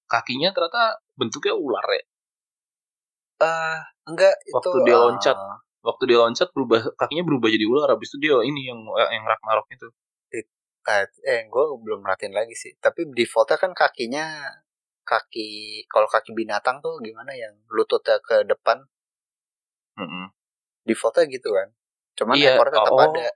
kakinya 0.06 0.50
ternyata 0.50 1.02
bentuknya 1.14 1.50
ular 1.52 1.82
ya 1.88 2.02
Eh, 3.36 3.78
enggak 4.08 4.34
Waktu 4.48 4.68
itu 4.68 4.78
dia 4.88 4.96
eh, 4.96 5.00
loncat. 5.00 5.36
waktu 5.86 6.02
dia 6.10 6.18
loncat 6.18 6.48
berubah 6.56 6.80
kakinya 6.98 7.24
berubah 7.28 7.48
jadi 7.52 7.64
ular 7.68 7.88
habis 7.94 8.08
itu 8.10 8.18
dia 8.18 8.36
ini 8.42 8.66
yang 8.66 8.80
yang 9.12 9.24
Ragnarok 9.28 9.68
itu 9.70 9.88
Eh, 10.86 11.02
eh 11.26 11.40
gue 11.50 11.64
belum 11.82 12.06
merhatiin 12.06 12.30
lagi 12.30 12.54
sih. 12.54 12.78
Tapi 12.78 13.10
defaultnya 13.10 13.58
kan 13.58 13.74
kakinya 13.74 14.54
kaki 15.02 15.82
kalau 15.90 16.06
kaki 16.06 16.30
binatang 16.30 16.78
tuh 16.78 17.02
gimana 17.02 17.34
yang 17.34 17.54
lututnya 17.74 18.22
ke 18.22 18.46
depan 18.46 18.86
Mm-mm. 19.98 20.30
defaultnya 20.86 21.26
gitu 21.26 21.50
kan. 21.50 21.68
Cuman 22.14 22.34
Iya, 22.38 22.54
ekornya 22.54 22.74
tetap 22.78 22.94
oh. 22.94 23.02
ada. 23.02 23.26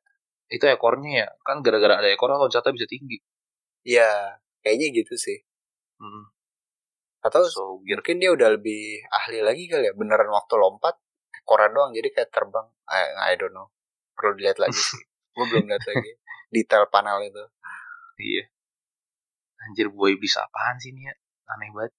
itu 0.51 0.65
ekornya 0.67 1.11
ya 1.15 1.29
kan 1.47 1.63
gara-gara 1.63 2.03
ada 2.03 2.11
ekor 2.11 2.27
loncatnya 2.35 2.75
bisa 2.75 2.87
tinggi 2.91 3.23
Iya, 3.87 4.39
kayaknya 4.67 4.87
gitu 5.03 5.15
sih. 5.15 5.39
Mm. 6.03 6.25
Atau 7.21 7.45
so 7.47 7.79
mungkin 7.81 8.17
dia 8.17 8.33
udah 8.33 8.57
lebih 8.57 9.05
ahli 9.13 9.45
lagi 9.45 9.69
kali 9.69 9.89
ya. 9.89 9.95
Beneran 9.95 10.29
waktu 10.29 10.55
lompat 10.57 10.97
ekornya 11.37 11.71
doang 11.71 11.91
jadi 11.93 12.09
kayak 12.11 12.31
terbang. 12.33 12.67
I, 12.89 13.33
I 13.33 13.39
don't 13.39 13.53
know. 13.53 13.69
Perlu 14.17 14.37
dilihat 14.37 14.59
lagi 14.59 14.77
sih. 14.77 15.01
gue 15.37 15.45
belum 15.47 15.69
lihat 15.69 15.85
lagi 15.87 16.11
detail 16.51 16.85
panel 16.91 17.23
itu. 17.23 17.45
iya 18.21 18.45
anjir 19.61 19.89
buah 19.89 20.13
iblis 20.13 20.37
apaan 20.37 20.77
sih 20.77 20.91
ini 20.91 21.05
ya 21.05 21.15
aneh 21.49 21.69
banget 21.71 21.93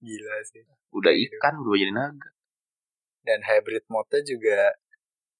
Gila 0.00 0.36
sih. 0.44 0.60
udah 0.92 1.12
Iya. 1.12 1.36
ikan 1.36 1.54
udah 1.60 1.76
jadi 1.76 1.92
naga 1.92 2.28
Dan 3.22 3.40
hybrid 3.40 3.84
mode 3.88 4.18
juga 4.24 4.72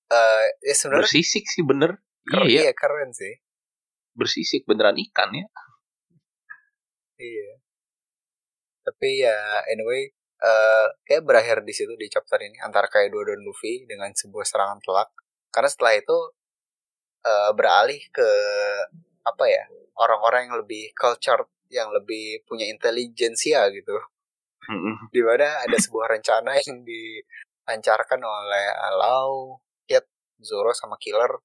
eh 0.08 0.44
ya 0.62 0.72
sebenarnya 0.72 1.04
bersisik 1.04 1.44
sih 1.44 1.60
bener 1.60 2.00
keren, 2.24 2.48
iya 2.48 2.60
ya 2.60 2.62
iya, 2.68 2.72
keren 2.72 3.10
sih. 3.12 3.34
bersisik 4.14 4.64
beneran 4.64 4.96
ikan 5.10 5.32
ya 5.34 5.44
Iya. 7.16 7.50
Tapi 8.84 9.24
ya 9.24 9.64
anyway, 9.72 10.12
eh 10.44 10.86
kayak 11.08 11.24
berakhir 11.24 11.56
di 11.64 11.72
situ 11.72 11.96
di 11.96 12.06
chapter 12.12 12.38
ini 12.44 12.60
antara 12.60 12.86
Kaido 12.86 13.24
dan 13.24 13.40
Luffy 13.40 13.88
dengan 13.88 14.12
sebuah 14.12 14.44
serangan 14.44 14.78
telak. 14.84 15.08
Karena 15.48 15.68
setelah 15.72 15.94
itu 15.96 16.18
eh 17.24 17.50
beralih 17.56 18.00
ke 18.12 18.30
apa 19.24 19.44
ya 19.48 19.64
orang-orang 19.96 20.52
yang 20.52 20.56
lebih 20.60 20.92
cultured, 20.92 21.48
yang 21.72 21.88
lebih 21.90 22.44
punya 22.44 22.68
intelijensia 22.68 23.72
gitu. 23.72 23.96
Di 25.12 25.20
mana 25.24 25.64
ada 25.64 25.76
sebuah 25.76 26.12
rencana 26.20 26.56
yang 26.68 26.84
dilancarkan 26.84 28.20
oleh 28.20 28.66
Lau 29.00 29.64
Zoro 30.44 30.76
sama 30.76 31.00
Killer 31.00 31.40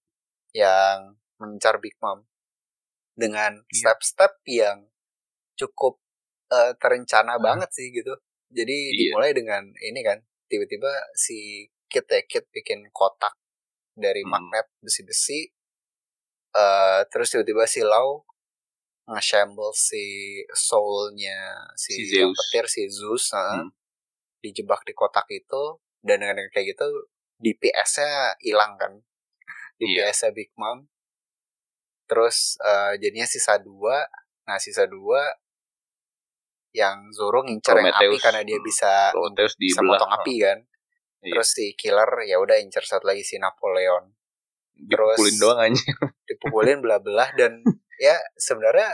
yang 0.51 1.15
mencar 1.39 1.79
Big 1.79 1.95
Mom 2.03 2.25
dengan 3.15 3.63
Iya. 3.71 3.95
step-step 3.95 4.43
yang 4.47 4.91
cukup 5.55 6.03
eh, 6.51 6.73
terencana 6.81 7.37
Hmm. 7.37 7.45
banget 7.45 7.69
sih 7.73 7.89
gitu. 7.93 8.13
Jadi 8.49 8.77
Iya. 8.93 8.97
dimulai 9.13 9.31
dengan 9.37 9.63
ini 9.81 10.01
kan 10.01 10.17
tiba-tiba 10.49 10.89
si 11.13 11.67
Kit 11.89 12.05
ya 12.09 12.21
Kit 12.25 12.45
bikin 12.53 12.89
kotak 12.93 13.33
dari 13.95 14.21
Hmm. 14.25 14.31
magnet 14.33 14.67
besi-besi. 14.81 15.51
eh 16.51 17.01
terus 17.13 17.29
tiba-tiba 17.29 17.69
si 17.69 17.85
Lau 17.85 18.25
nge-shamble 19.05 19.69
si 19.73 20.05
soulnya 20.49 21.37
si, 21.77 21.93
Si 21.93 22.17
Zeus. 22.17 22.33
petir 22.33 22.65
si 22.65 22.83
Zeus 22.89 23.29
nah, 23.33 23.61
Hmm. 23.65 23.69
dijebak 24.41 24.81
di 24.85 24.93
kotak 24.97 25.29
itu 25.29 25.77
dan 26.01 26.21
dengan 26.25 26.41
kayak 26.49 26.73
gitu 26.73 26.87
DPS-nya 27.37 28.33
hilang 28.41 28.81
kan 28.81 28.93
Iya. 29.77 30.09
DPS-nya 30.09 30.31
Big 30.33 30.49
Mom 30.57 30.89
terus 32.09 32.57
eh, 32.65 32.97
jadinya 32.97 33.29
sisa 33.29 33.61
dua 33.61 34.09
nah 34.49 34.57
sisa 34.57 34.89
dua 34.89 35.21
yang 36.71 37.09
Zoro 37.09 37.41
ngincer 37.41 37.73
yang 37.73 37.89
api 37.89 37.97
Prometheus. 38.05 38.21
karena 38.21 38.41
dia 38.43 38.59
bisa 38.59 38.91
Prometheus 39.09 39.53
bisa 39.55 39.79
dibelah. 39.79 39.89
motong 39.95 40.11
api 40.15 40.35
kan 40.39 40.59
Iya. 41.19 41.31
terus 41.35 41.49
si 41.51 41.65
killer 41.73 42.07
ya 42.23 42.37
udah 42.37 42.55
incer 42.55 42.79
satu 42.81 43.03
lagi 43.03 43.21
si 43.21 43.35
Napoleon 43.35 44.15
Dipukulin 44.71 44.87
terus- 45.27 45.39
doang 45.39 45.59
aja. 45.59 45.75
dipukulin 46.29 46.79
belah-belah 46.79 47.29
dan 47.33 47.59
ya 47.97 48.15
sebenarnya 48.33 48.87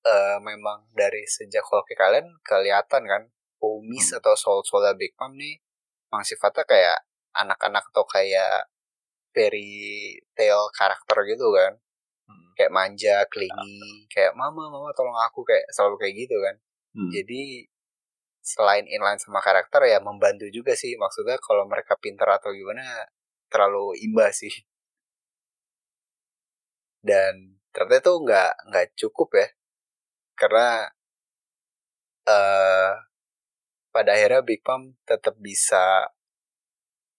eh, 0.00 0.36
memang 0.38 0.88
dari 0.90 1.24
sejak 1.24 1.60
Hulk 1.62 1.88
kalian 1.94 2.24
kelihatan 2.40 3.04
kan 3.04 3.22
Homies 3.56 4.10
Hmm. 4.10 4.18
atau 4.18 4.32
Soul 4.34 4.60
Soul 4.60 4.88
Big 4.94 5.12
Mom 5.16 5.32
nih 5.34 5.60
memang 6.06 6.20
sifatnya 6.22 6.64
kayak 6.64 6.98
anak-anak 7.32 7.84
atau 7.86 8.04
kayak 8.04 8.68
fairy 9.30 9.70
tale 10.32 10.68
karakter 10.72 11.18
gitu 11.24 11.52
kan 11.52 11.78
Hmm. 12.22 12.50
kayak 12.54 12.70
manja, 12.70 13.24
clingy, 13.26 14.06
kayak 14.06 14.32
mama 14.32 14.68
mama 14.68 14.92
tolong 14.92 15.16
aku 15.18 15.42
kayak 15.42 15.64
selalu 15.68 15.96
kayak 15.96 16.14
gitu 16.18 16.36
kan 16.38 16.56
Hmm. 16.90 17.10
jadi 17.14 17.70
selain 18.42 18.82
inline 18.88 19.20
sama 19.20 19.38
karakter 19.38 19.86
ya 19.86 20.02
membantu 20.02 20.50
juga 20.50 20.74
sih 20.74 20.96
maksudnya 20.98 21.38
kalau 21.38 21.68
mereka 21.70 21.94
pinter 22.00 22.26
atau 22.26 22.50
gimana 22.50 22.82
terlalu 23.52 23.94
imbas 24.00 24.42
sih 24.42 24.50
dan 27.08 27.54
ternyata 27.70 28.10
itu 28.10 28.14
nggak 28.26 28.52
nggak 28.70 28.86
cukup 28.98 29.28
ya 29.38 29.48
karena 30.34 30.68
eh 32.26 32.92
pada 33.90 34.10
akhirnya 34.14 34.42
Big 34.46 34.62
Mom 34.66 34.94
tetap 35.02 35.34
bisa 35.38 36.10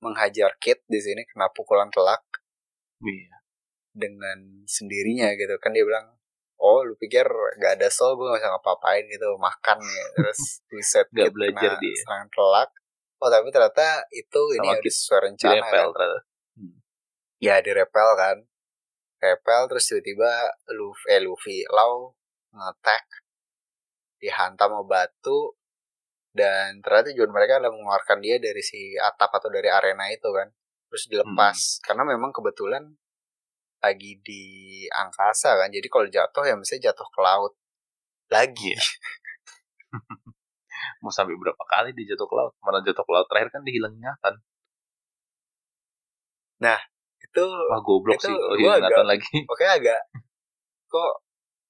menghajar 0.01 0.57
Kit 0.57 0.81
di 0.89 0.99
sini 0.99 1.21
kena 1.29 1.47
pukulan 1.53 1.87
telak 1.93 2.25
Iya. 3.01 3.33
dengan 3.97 4.61
sendirinya 4.69 5.33
gitu 5.33 5.57
kan 5.57 5.73
dia 5.73 5.81
bilang 5.81 6.20
oh 6.61 6.79
lu 6.81 6.93
pikir 6.95 7.25
gak 7.57 7.73
ada 7.75 7.89
soul 7.89 8.13
gue 8.13 8.29
gak 8.29 8.37
bisa 8.37 8.49
ngapa-ngapain 8.49 9.03
gitu 9.07 9.27
makan 9.35 9.77
ya 9.81 10.05
terus 10.13 10.39
buset 10.69 11.07
Nggak 11.09 11.25
Kit 11.25 11.33
belajar 11.33 11.71
kena 11.71 11.81
dia. 11.81 11.95
serangan 11.97 12.29
telak 12.29 12.69
oh 13.17 13.29
tapi 13.29 13.47
ternyata 13.49 13.87
itu 14.11 14.41
ini 14.55 14.67
Sama 14.71 14.81
sesuai 14.83 15.17
Di 15.17 15.25
rencana 15.25 15.53
repel 15.57 15.87
kan 15.87 15.91
ternyata. 15.91 16.19
ya 17.37 17.55
di 17.59 17.71
repel 17.71 18.09
kan 18.15 18.37
repel 19.19 19.61
terus 19.67 19.83
tiba-tiba 19.85 20.31
Luffy 20.71 21.05
eh 21.07 21.19
Luffy 21.19 21.57
Lau 21.67 22.13
nge-attack 22.51 23.05
dihantam 24.17 24.69
sama 24.71 24.83
batu 24.83 25.57
dan 26.31 26.79
ternyata 26.79 27.11
tujuan 27.11 27.29
mereka 27.29 27.57
adalah 27.57 27.73
mengeluarkan 27.73 28.19
dia 28.19 28.37
dari 28.37 28.61
si 28.61 28.93
atap 28.95 29.33
atau 29.33 29.49
dari 29.49 29.67
arena 29.67 30.07
itu 30.07 30.29
kan 30.29 30.47
terus 30.87 31.05
dilepas 31.05 31.57
Hmm. 31.57 31.81
karena 31.83 32.03
memang 32.07 32.31
kebetulan 32.31 32.83
lagi 33.81 34.21
di 34.21 34.43
angkasa 34.93 35.57
kan 35.57 35.69
jadi 35.73 35.87
kalau 35.89 36.05
jatuh 36.05 36.43
ya 36.45 36.55
mesti 36.55 36.77
jatuh 36.77 37.07
ke 37.09 37.19
laut 37.21 37.53
lagi 38.31 38.77
Iya. 38.77 38.81
Mau 41.03 41.11
sampai 41.13 41.35
berapa 41.37 41.63
kali 41.67 41.93
dia 41.93 42.13
jatuh 42.15 42.25
ke 42.25 42.35
laut? 42.37 42.53
Mana 42.63 42.81
jatuh 42.81 43.03
ke 43.03 43.11
laut 43.11 43.27
terakhir 43.29 43.49
kan 43.53 43.61
dia 43.65 43.73
hilang 43.75 43.93
ingatan. 43.97 44.33
itu 47.21 47.45
Wah 47.45 47.81
goblok 47.81 48.17
Itu 48.17 48.29
sih. 48.29 48.35
Oh, 48.37 48.55
hilang 48.57 48.81
ingatan 48.85 49.07
lagi. 49.07 49.35
oke 49.51 49.65
agak 49.65 49.99
kok 50.91 51.13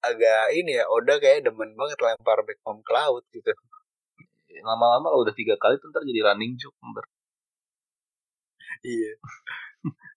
agak 0.02 0.50
ini 0.58 0.82
ya 0.82 0.84
Oda 0.90 1.22
kayak 1.22 1.46
demen 1.46 1.78
banget 1.78 1.98
lempar 2.02 2.42
Mom 2.66 2.82
ke 2.82 2.92
laut 2.92 3.24
gitu 3.30 3.50
Lama-lama 4.62 5.10
kalau 5.10 5.24
udah 5.24 5.34
tiga 5.34 5.56
kali 5.56 5.80
tuh 5.80 5.90
ntar 5.90 6.04
jadi 6.04 6.22
running 6.28 6.54
joke. 6.60 6.76
Ntar. 6.78 7.06
Iya. 8.84 9.12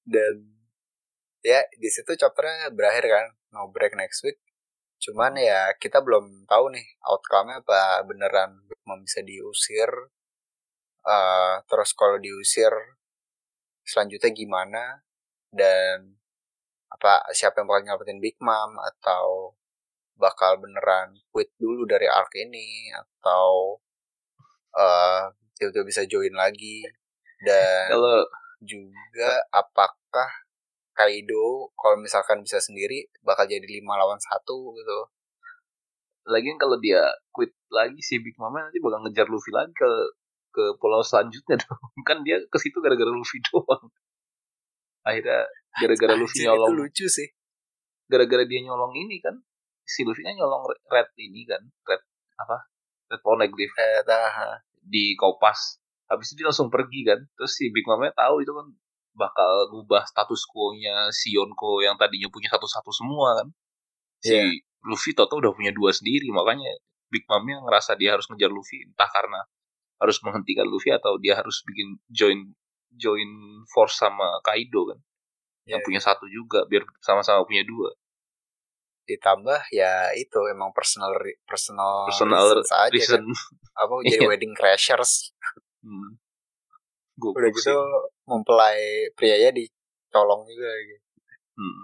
Dan 0.05 0.33
ya 1.45 1.61
di 1.77 1.89
situ 1.93 2.17
chapternya 2.17 2.73
berakhir 2.73 3.05
kan, 3.05 3.25
no 3.53 3.69
break 3.69 3.93
next 3.93 4.25
week. 4.25 4.41
Cuman 4.97 5.37
ya 5.37 5.69
kita 5.77 6.01
belum 6.01 6.49
tahu 6.49 6.73
nih 6.73 6.87
outcome-nya 7.05 7.61
apa 7.61 8.01
beneran 8.09 8.65
Mom 8.89 9.05
bisa 9.05 9.21
diusir. 9.21 9.89
Eh, 11.05 11.55
terus 11.69 11.93
kalau 11.93 12.17
diusir 12.17 12.73
selanjutnya 13.85 14.33
gimana 14.33 15.05
dan 15.53 16.17
apa 16.89 17.29
siapa 17.29 17.61
yang 17.61 17.69
bakal 17.69 17.81
nyelamatin 17.85 18.17
Big 18.23 18.37
Mom 18.41 18.81
atau 18.81 19.53
bakal 20.17 20.57
beneran 20.57 21.13
quit 21.29 21.53
dulu 21.61 21.85
dari 21.85 22.09
arc 22.09 22.33
ini 22.39 22.89
atau 22.89 23.77
eh 24.73 25.29
tiba-tiba 25.59 25.85
bisa 25.85 26.01
join 26.09 26.33
lagi 26.33 26.83
dan 27.45 27.91
Kalau 27.93 28.25
juga 28.63 29.43
apakah 29.53 30.44
Kaido 30.95 31.75
kalau 31.75 31.99
misalkan 31.99 32.39
bisa 32.39 32.63
sendiri 32.63 33.11
bakal 33.19 33.43
jadi 33.43 33.67
lima 33.67 33.99
lawan 33.99 34.17
satu 34.17 34.71
gitu. 34.79 34.99
Lagi 36.25 36.55
kalau 36.55 36.79
dia 36.79 37.03
quit 37.35 37.51
lagi 37.69 37.99
si 37.99 38.23
Big 38.23 38.39
Mom 38.39 38.55
nanti 38.55 38.79
bakal 38.79 39.03
ngejar 39.03 39.27
Luffy 39.27 39.51
lagi 39.51 39.75
ke 39.75 39.89
ke 40.55 40.63
pulau 40.79 41.03
selanjutnya 41.03 41.59
dong. 41.67 41.83
Kan 42.07 42.23
dia 42.23 42.39
ke 42.47 42.57
situ 42.57 42.79
gara-gara 42.79 43.11
Luffy 43.11 43.43
doang. 43.51 43.91
Akhirnya 45.03 45.45
gara-gara 45.75 46.15
Luffy 46.21 46.41
Anjir, 46.41 46.47
itu 46.47 46.55
nyolong 46.55 46.73
lucu 46.79 47.05
sih. 47.11 47.29
gara-gara 48.07 48.47
dia 48.47 48.63
nyolong 48.63 48.95
ini 48.95 49.19
kan. 49.19 49.35
Si 49.83 50.07
Luffy 50.07 50.23
nya 50.23 50.33
nyolong 50.33 50.65
red 50.89 51.11
ini 51.19 51.43
kan 51.45 51.61
red 51.85 52.01
apa 52.39 52.71
red 53.11 53.21
poneglyph 53.21 53.75
eh, 53.77 54.01
nah, 54.07 54.63
di 54.79 55.13
Kopas. 55.19 55.83
Habis 56.07 56.33
itu 56.33 56.41
dia 56.41 56.47
langsung 56.49 56.71
pergi 56.71 57.03
kan. 57.03 57.19
Terus 57.35 57.51
si 57.51 57.67
Big 57.75 57.83
Mom 57.83 58.01
tahu 58.15 58.39
itu 58.41 58.55
kan 58.55 58.71
bakal 59.15 59.71
ngubah 59.71 60.03
status 60.05 60.43
quo-nya 60.45 61.09
si 61.09 61.31
Yonko 61.33 61.79
yang 61.81 61.95
tadinya 61.95 62.27
punya 62.27 62.51
satu-satu 62.51 62.91
semua 62.91 63.39
kan 63.41 63.47
si 64.19 64.35
Iya. 64.35 64.43
Luffy 64.85 65.17
toto 65.17 65.41
udah 65.41 65.55
punya 65.55 65.71
dua 65.73 65.89
sendiri 65.89 66.29
makanya 66.29 66.69
Big 67.09 67.25
Mom-nya 67.25 67.57
ngerasa 67.63 67.95
dia 67.95 68.13
harus 68.13 68.27
ngejar 68.27 68.51
Luffy 68.51 68.83
entah 68.85 69.09
karena 69.09 69.39
harus 69.97 70.19
menghentikan 70.21 70.67
Luffy 70.67 70.91
atau 70.91 71.15
dia 71.17 71.33
harus 71.39 71.63
bikin 71.63 71.97
join 72.11 72.53
join 72.93 73.29
force 73.71 73.97
sama 73.97 74.39
Kaido 74.43 74.91
kan 74.93 74.99
yang 75.65 75.81
Iya. 75.81 75.85
punya 75.87 76.01
satu 76.03 76.29
juga 76.29 76.67
biar 76.69 76.85
sama-sama 77.01 77.41
punya 77.47 77.65
dua 77.65 77.89
ditambah 79.05 79.69
ya 79.69 80.09
itu 80.17 80.39
emang 80.49 80.73
personal 80.73 81.13
personal, 81.45 82.09
personal 82.09 82.45
reasons 82.57 82.71
aja 82.73 82.89
reason 82.93 83.21
kan. 83.21 83.37
apa 83.77 83.93
jadi 84.09 84.17
Iya. 84.17 84.29
wedding 84.29 84.53
crashers 84.57 85.29
hmm. 85.85 86.17
Goblok 87.15 87.39
udah 87.39 87.49
gitu 87.55 87.77
mempelai 88.27 89.07
prianya 89.15 89.55
dicolong 89.55 90.43
juga 90.47 90.71
gitu. 90.83 91.05
Hmm. 91.55 91.83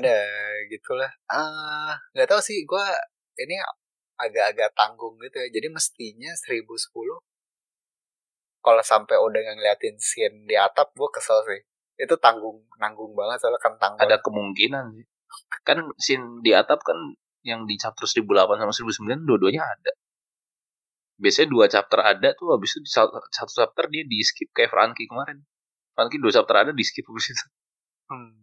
ya 0.00 0.24
gitulah. 0.72 1.12
Ah 1.28 1.92
nggak 2.16 2.28
tahu 2.32 2.40
sih 2.40 2.64
gue 2.64 2.86
ini 3.36 3.60
agak-agak 4.16 4.72
tanggung 4.72 5.20
gitu 5.20 5.36
ya. 5.36 5.48
Jadi 5.52 5.68
mestinya 5.68 6.32
1010 6.32 7.20
kalau 8.64 8.82
sampai 8.82 9.14
udah 9.20 9.40
ngeliatin 9.54 9.94
scene 10.00 10.48
di 10.48 10.56
atap 10.56 10.90
gue 10.96 11.08
kesel 11.12 11.44
sih. 11.44 11.60
Itu 12.00 12.16
tanggung 12.16 12.64
nanggung 12.80 13.12
banget 13.12 13.44
soalnya 13.44 13.60
kan 13.60 13.76
tanggung 13.76 14.00
ada 14.00 14.16
kemungkinan 14.24 14.96
sih. 14.96 15.06
Kan 15.60 15.92
scene 16.00 16.40
di 16.40 16.56
atap 16.56 16.80
kan 16.80 16.96
yang 17.46 17.68
di 17.68 17.78
chapter 17.78 18.08
1008 18.08 18.58
sama 18.58 18.72
1009 18.74 19.28
dua-duanya 19.28 19.62
ada 19.62 19.92
biasanya 21.16 21.48
dua 21.48 21.66
chapter 21.66 22.00
ada 22.00 22.36
tuh 22.36 22.52
habis 22.52 22.76
itu 22.76 22.88
satu 22.88 23.56
chapter 23.56 23.88
dia 23.88 24.04
di 24.04 24.20
skip 24.20 24.52
kayak 24.52 24.68
Franky 24.72 25.08
kemarin. 25.08 25.40
Franky 25.96 26.20
dua 26.20 26.32
chapter 26.32 26.56
ada 26.56 26.72
di 26.76 26.84
skip 26.84 27.04
habis 27.08 27.32
itu. 27.32 27.44
Hmm. 28.06 28.38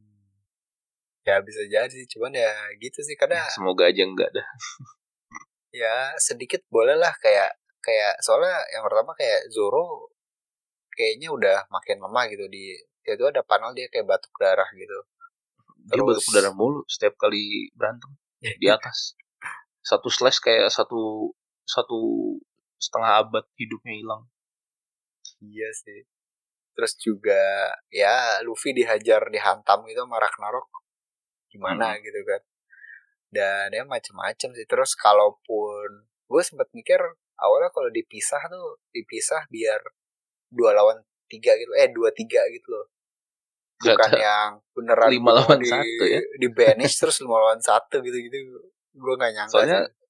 ya 1.23 1.39
bisa 1.39 1.63
jadi 1.71 2.03
cuman 2.11 2.35
ya 2.35 2.51
gitu 2.83 2.99
sih 2.99 3.15
karena 3.15 3.47
semoga 3.47 3.87
aja 3.87 4.03
enggak 4.03 4.29
dah. 4.33 4.43
Ya 5.73 6.13
sedikit 6.21 6.61
boleh 6.69 6.93
lah 6.93 7.09
kayak 7.17 7.57
kayak 7.81 8.21
soalnya 8.21 8.61
yang 8.77 8.85
pertama 8.85 9.17
kayak 9.17 9.49
Zoro 9.49 10.13
kayaknya 10.93 11.33
udah 11.33 11.65
makin 11.73 11.97
lemah 11.97 12.29
gitu 12.29 12.45
di 12.45 12.77
itu 13.01 13.23
ada 13.25 13.41
panel 13.41 13.73
dia 13.73 13.89
kayak 13.89 14.05
batuk 14.05 14.29
darah 14.37 14.69
gitu. 14.77 14.93
Dia 15.89 15.97
Terus- 15.97 16.21
batuk 16.21 16.29
darah 16.29 16.53
mulu 16.53 16.85
setiap 16.85 17.17
kali 17.17 17.73
berantem 17.73 18.13
di 18.37 18.69
atas. 18.69 19.17
Satu 19.89 20.13
slash 20.13 20.39
kayak 20.39 20.69
satu 20.69 21.33
satu 21.65 21.99
setengah 22.83 23.11
abad 23.23 23.45
hidupnya 23.55 23.95
hilang. 23.95 24.23
Iya 25.39 25.71
sih. 25.71 26.03
Terus 26.75 26.93
juga 26.99 27.43
ya 27.87 28.43
Luffy 28.43 28.75
dihajar 28.75 29.31
dihantam 29.31 29.87
gitu 29.87 30.03
sama 30.03 30.19
Ragnarok. 30.19 30.67
Gimana 31.47 31.95
Hmm. 31.95 32.01
gitu 32.03 32.19
kan. 32.27 32.41
Dan 33.31 33.67
ya 33.71 33.83
macem-macem 33.87 34.51
sih. 34.51 34.65
Terus 34.67 34.99
kalaupun 34.99 36.09
gue 36.27 36.41
sempat 36.43 36.67
mikir 36.75 36.99
awalnya 37.39 37.69
kalau 37.71 37.87
dipisah 37.93 38.41
tuh 38.49 38.81
dipisah 38.91 39.47
biar 39.47 39.79
dua 40.49 40.73
lawan 40.73 41.01
tiga 41.29 41.53
gitu 41.57 41.71
eh 41.77 41.89
dua 41.89 42.09
tiga 42.11 42.43
gitu 42.51 42.67
loh. 42.73 42.87
Bukan 43.83 43.97
Ternyata 43.99 44.17
yang 44.21 44.51
beneran 44.71 45.09
lima 45.11 45.31
lawan 45.43 45.59
di, 45.59 45.67
satu 45.67 46.03
ya. 46.07 46.21
di 46.39 46.47
banish 46.49 46.95
terus 47.01 47.19
lima 47.25 47.35
lawan 47.41 47.59
satu 47.59 47.99
gitu 48.01 48.15
gitu 48.17 48.37
gue 48.93 49.13
nggak 49.17 49.31
nyangka 49.33 49.51
Soalnya 49.51 49.79
sih. 49.89 50.02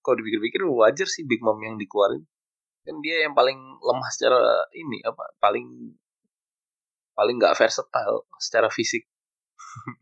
Kalau 0.00 0.16
dipikir-pikir 0.20 0.64
wajar 0.66 1.08
sih 1.08 1.24
Big 1.28 1.40
Mom 1.44 1.60
yang 1.60 1.76
dikeluarin. 1.76 2.24
Kan 2.84 2.96
dia 3.04 3.28
yang 3.28 3.36
paling 3.36 3.56
lemah 3.80 4.08
secara 4.08 4.40
ini 4.72 5.04
apa 5.04 5.36
paling 5.36 5.94
paling 7.12 7.36
nggak 7.36 7.56
versatile 7.56 8.24
secara 8.40 8.68
fisik. 8.72 9.04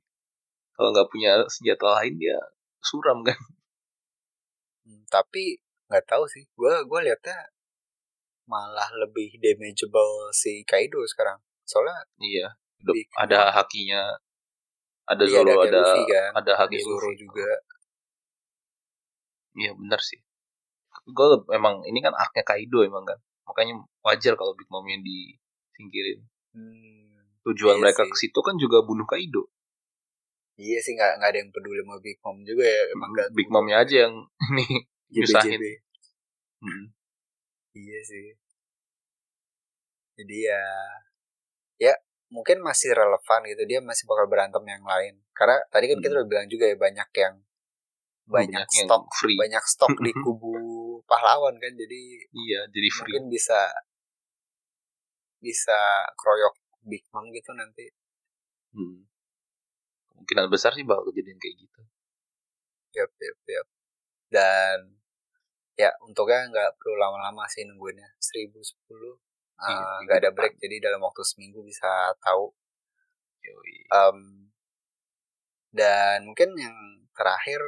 kalau 0.79 0.95
nggak 0.95 1.11
punya 1.11 1.43
senjata 1.51 2.03
lain 2.03 2.15
dia 2.19 2.39
suram 2.79 3.27
kan. 3.27 3.39
Hmm, 4.87 5.03
tapi 5.11 5.59
nggak 5.91 6.05
tahu 6.07 6.25
sih 6.29 6.45
gue 6.55 6.73
gue 6.85 7.01
liatnya 7.01 7.49
malah 8.49 8.89
lebih 8.97 9.37
damageable 9.41 10.33
si 10.33 10.65
Kaido 10.65 11.05
sekarang 11.05 11.41
soalnya 11.69 12.01
Iya. 12.17 12.49
Ada 13.19 13.53
hakinya. 13.53 14.17
Ada 15.09 15.25
iya, 15.25 15.41
Zoro, 15.41 15.53
ada 15.65 15.81
Luffy 15.81 16.03
kan 16.05 16.31
ada 16.37 16.53
ada 16.53 16.53
haki 16.61 16.79
Zoro 16.85 17.11
juga 17.17 17.49
Iya 19.59 19.73
benar 19.75 20.01
sih. 20.01 20.19
Gue 21.09 21.27
emang 21.53 21.83
ini 21.85 21.99
kan 22.01 22.15
arknya 22.15 22.45
Kaido 22.47 22.79
emang 22.87 23.05
kan. 23.05 23.19
Makanya 23.49 23.75
wajar 24.07 24.35
kalau 24.39 24.53
Big 24.59 24.69
Mom 24.71 24.87
yang 24.87 25.03
disingkirin. 25.03 26.21
hmm, 26.55 27.43
Tujuan 27.45 27.77
Iya 27.77 27.83
mereka 27.83 28.03
ke 28.07 28.17
situ 28.17 28.39
kan 28.45 28.55
juga 28.57 28.85
bunuh 28.85 29.05
Kaido. 29.05 29.43
iya 30.59 30.83
sih 30.83 30.99
nggak 30.99 31.13
nggak 31.23 31.31
ada 31.31 31.39
yang 31.39 31.51
peduli 31.55 31.79
sama 31.87 31.97
Big 32.03 32.19
Mom 32.19 32.43
juga 32.43 32.67
ya 32.67 32.83
emang 32.91 33.11
gak 33.15 33.29
Big 33.31 33.47
Momnya 33.47 33.77
aja 33.79 33.97
yang 34.11 34.15
ini 34.51 35.23
nyusahin. 35.23 35.61
Hmm. 36.59 36.85
iya 37.79 38.01
sih 38.03 38.27
jadi 40.19 40.37
ya 40.51 40.63
ya 41.79 41.95
mungkin 42.29 42.59
masih 42.61 42.91
relevan 42.91 43.41
gitu 43.47 43.63
dia 43.71 43.79
masih 43.81 44.05
bakal 44.11 44.27
berantem 44.27 44.67
yang 44.67 44.83
lain 44.83 45.15
karena 45.31 45.63
tadi 45.71 45.87
kan 45.95 45.99
kita 46.03 46.11
Hmm. 46.11 46.19
udah 46.19 46.27
bilang 46.27 46.47
juga 46.51 46.65
ya 46.67 46.75
banyak 46.75 47.09
yang 47.15 47.35
banyak, 48.29 48.65
stok 48.69 49.05
free. 49.15 49.37
banyak 49.37 49.65
stok 49.65 49.93
di 49.99 50.13
kubu 50.25 50.53
pahlawan 51.05 51.57
kan 51.57 51.73
jadi 51.73 52.01
Iya, 52.29 52.61
jadi 52.69 52.89
free. 52.89 53.17
mungkin 53.17 53.25
bisa 53.31 53.61
bisa 55.39 55.79
kroyok 56.15 56.55
Big 56.83 57.05
Mom 57.11 57.29
gitu 57.31 57.53
nanti 57.53 57.89
Hmm. 58.69 59.09
Kemungkinan 60.13 60.53
besar 60.53 60.71
sih 60.71 60.85
bakal 60.85 61.09
kejadian 61.09 61.39
kayak 61.39 61.57
gitu. 61.59 61.81
yap 62.91 63.09
yap 63.17 63.39
yap 63.47 63.67
dan 64.29 64.79
ya 65.73 65.89
untuknya 66.03 66.45
nggak 66.47 66.71
perlu 66.77 66.97
lama-lama 66.97 67.47
sih 67.47 67.65
nungguinnya 67.65 68.05
1010 68.21 69.17
Iya, 69.59 69.73
eh, 69.73 69.73
minggu 69.73 70.03
nggak 70.05 70.19
ada 70.19 70.31
break 70.31 70.55
jadi 70.59 70.77
dalam 70.83 71.01
waktu 71.01 71.23
seminggu 71.23 71.65
bisa 71.65 71.89
tahu. 72.19 72.53
Em, 73.89 74.19
dan 75.71 76.25
mungkin 76.25 76.53
yang 76.55 76.77
terakhir 77.11 77.61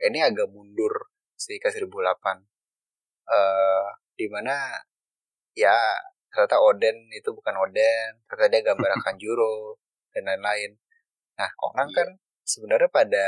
ini 0.00 0.22
agak 0.22 0.46
mundur 0.48 1.10
sih 1.34 1.58
ke 1.58 1.70
1008 1.70 1.88
eh 3.28 3.88
di 4.18 4.26
mana 4.26 4.78
ya 5.54 5.74
ternyata 6.28 6.58
Oden 6.58 7.10
itu 7.10 7.30
bukan 7.34 7.54
Oden 7.58 8.22
ternyata 8.26 8.48
dia 8.50 8.62
gambar 8.62 8.90
Kanjuro 9.06 9.78
dan 10.14 10.24
lain-lain. 10.26 10.78
Nah 11.38 11.50
orang 11.62 11.88
Iya. 11.90 11.96
kan 11.98 12.08
sebenarnya 12.42 12.88
pada 12.90 13.26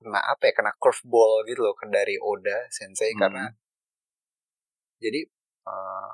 kena 0.00 0.20
apa 0.22 0.48
ya 0.48 0.52
kena 0.56 0.72
curveball 0.80 1.44
gitu 1.44 1.60
loh 1.60 1.76
ke 1.76 1.84
dari 1.88 2.16
Oda 2.16 2.68
Sensei 2.72 3.12
Hmm. 3.12 3.20
karena 3.20 3.44
jadi 5.00 5.20
eh, 5.66 6.10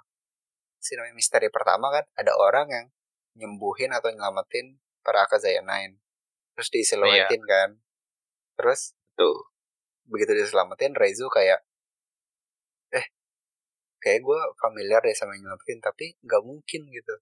si 0.79 0.95
namanya 0.95 1.15
misteri 1.15 1.49
pertama 1.51 1.91
kan 1.91 2.05
ada 2.15 2.33
orang 2.35 2.67
yang 2.71 2.87
nyembuhin 3.37 3.91
atau 3.91 4.09
nyelamatin 4.11 4.79
para 5.03 5.27
Akazaya 5.27 5.61
Nine. 5.63 5.99
Terus 6.57 6.69
disiluetin 6.73 7.43
kan. 7.45 7.71
Terus 8.57 8.95
Tuh. 9.17 9.39
begitu 10.07 10.39
diselamatin 10.39 10.95
Reizu 10.95 11.27
kayak 11.27 11.67
eh 12.95 13.07
kayak 13.99 14.23
gue 14.23 14.41
familiar 14.63 15.03
deh 15.03 15.17
sama 15.19 15.35
yang 15.35 15.51
nyelamatin 15.51 15.83
tapi 15.83 16.15
nggak 16.23 16.43
mungkin 16.47 16.87
gitu 16.95 17.15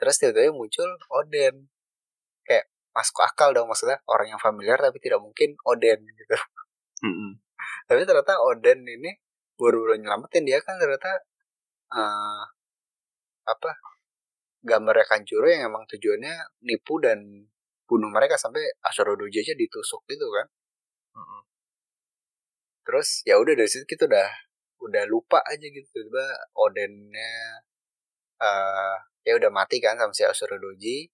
terus 0.00 0.16
tiba-tiba 0.16 0.56
muncul 0.56 0.88
Oden 1.12 1.68
kayak 2.48 2.72
masuk 2.96 3.20
akal 3.20 3.52
dong 3.52 3.68
maksudnya 3.68 4.00
orang 4.08 4.32
yang 4.32 4.40
familiar 4.40 4.80
tapi 4.80 4.96
tidak 4.96 5.20
mungkin 5.20 5.60
Oden 5.68 6.00
gitu 6.08 6.36
Mm-mm. 7.04 7.36
tapi 7.84 8.00
ternyata 8.08 8.40
Oden 8.40 8.80
ini 8.88 9.12
baru-baru 9.60 10.00
nyelamatin 10.00 10.48
dia 10.48 10.64
kan 10.64 10.80
ternyata 10.80 11.20
eh 11.92 12.44
apa 13.44 13.70
gambarnya 14.64 15.04
Kanjuro 15.08 15.48
yang 15.48 15.68
emang 15.72 15.84
tujuannya 15.88 16.64
nipu 16.64 17.00
dan 17.00 17.44
bunuh 17.88 18.08
mereka 18.12 18.36
sampai 18.38 18.62
Ashura 18.84 19.16
Doji 19.18 19.42
aja 19.42 19.54
ditusuk 19.56 20.04
gitu 20.06 20.28
kan 20.30 20.46
Mm-mm. 21.16 21.42
terus 22.86 23.08
ya 23.28 23.36
udah 23.38 23.54
dari 23.58 23.70
situ 23.70 23.84
kita 23.86 24.06
udah 24.10 24.28
udah 24.80 25.04
lupa 25.06 25.38
aja 25.46 25.66
gitu 25.68 25.86
tiba 25.92 26.26
Odennya 26.56 27.32
eh 28.40 28.96
ya 29.28 29.32
udah 29.36 29.50
mati 29.52 29.78
kan 29.84 30.00
sama 30.00 30.12
si 30.16 30.24
Ashura 30.24 30.56
Doji 30.56 31.06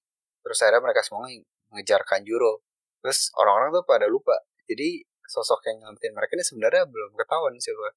terus 0.42 0.58
akhirnya 0.62 0.82
mereka 0.86 1.02
semua 1.02 1.26
ng- 1.26 1.46
ngejar 1.74 2.06
Kanjuro 2.06 2.62
terus 3.02 3.34
orang-orang 3.34 3.74
tuh 3.74 3.84
pada 3.84 4.06
lupa 4.06 4.36
jadi 4.70 5.02
sosok 5.26 5.66
yang 5.66 5.76
nyelamatin 5.82 6.12
mereka 6.14 6.32
ini 6.38 6.44
sebenarnya 6.46 6.84
belum 6.86 7.10
ketahuan 7.18 7.58
siapa 7.58 7.90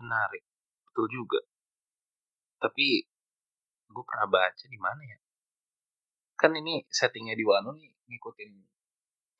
Menarik. 0.00 0.42
Betul 0.88 1.06
juga. 1.12 1.40
Tapi 2.60 3.04
gue 3.92 4.04
pernah 4.08 4.28
baca 4.28 4.64
di 4.64 4.78
mana 4.80 5.02
ya? 5.04 5.18
Kan 6.40 6.56
ini 6.56 6.80
settingnya 6.88 7.36
di 7.36 7.44
Wano 7.44 7.76
nih 7.76 7.92
ngikutin 8.08 8.50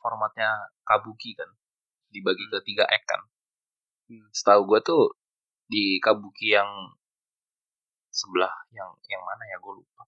formatnya 0.01 0.73
Kabuki 0.83 1.37
kan. 1.37 1.49
Dibagi 2.11 2.45
ke 2.51 2.59
tiga 2.67 2.85
act 2.89 3.07
kan. 3.07 3.23
Hmm. 4.11 4.27
Setahu 4.35 4.67
gue 4.67 4.81
tuh 4.83 5.15
di 5.71 6.03
Kabuki 6.03 6.51
yang 6.51 6.67
sebelah 8.11 8.51
yang 8.75 8.91
yang 9.07 9.23
mana 9.23 9.47
ya 9.47 9.57
gue 9.63 9.73
lupa. 9.79 10.03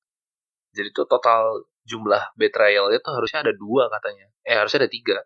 Jadi 0.74 0.88
tuh 0.90 1.06
total 1.06 1.62
jumlah 1.86 2.34
betrayalnya 2.34 2.98
tuh 2.98 3.14
harusnya 3.14 3.46
ada 3.46 3.54
dua 3.54 3.86
katanya. 3.92 4.26
Eh 4.42 4.58
harusnya 4.58 4.88
ada 4.88 4.90
tiga. 4.90 5.18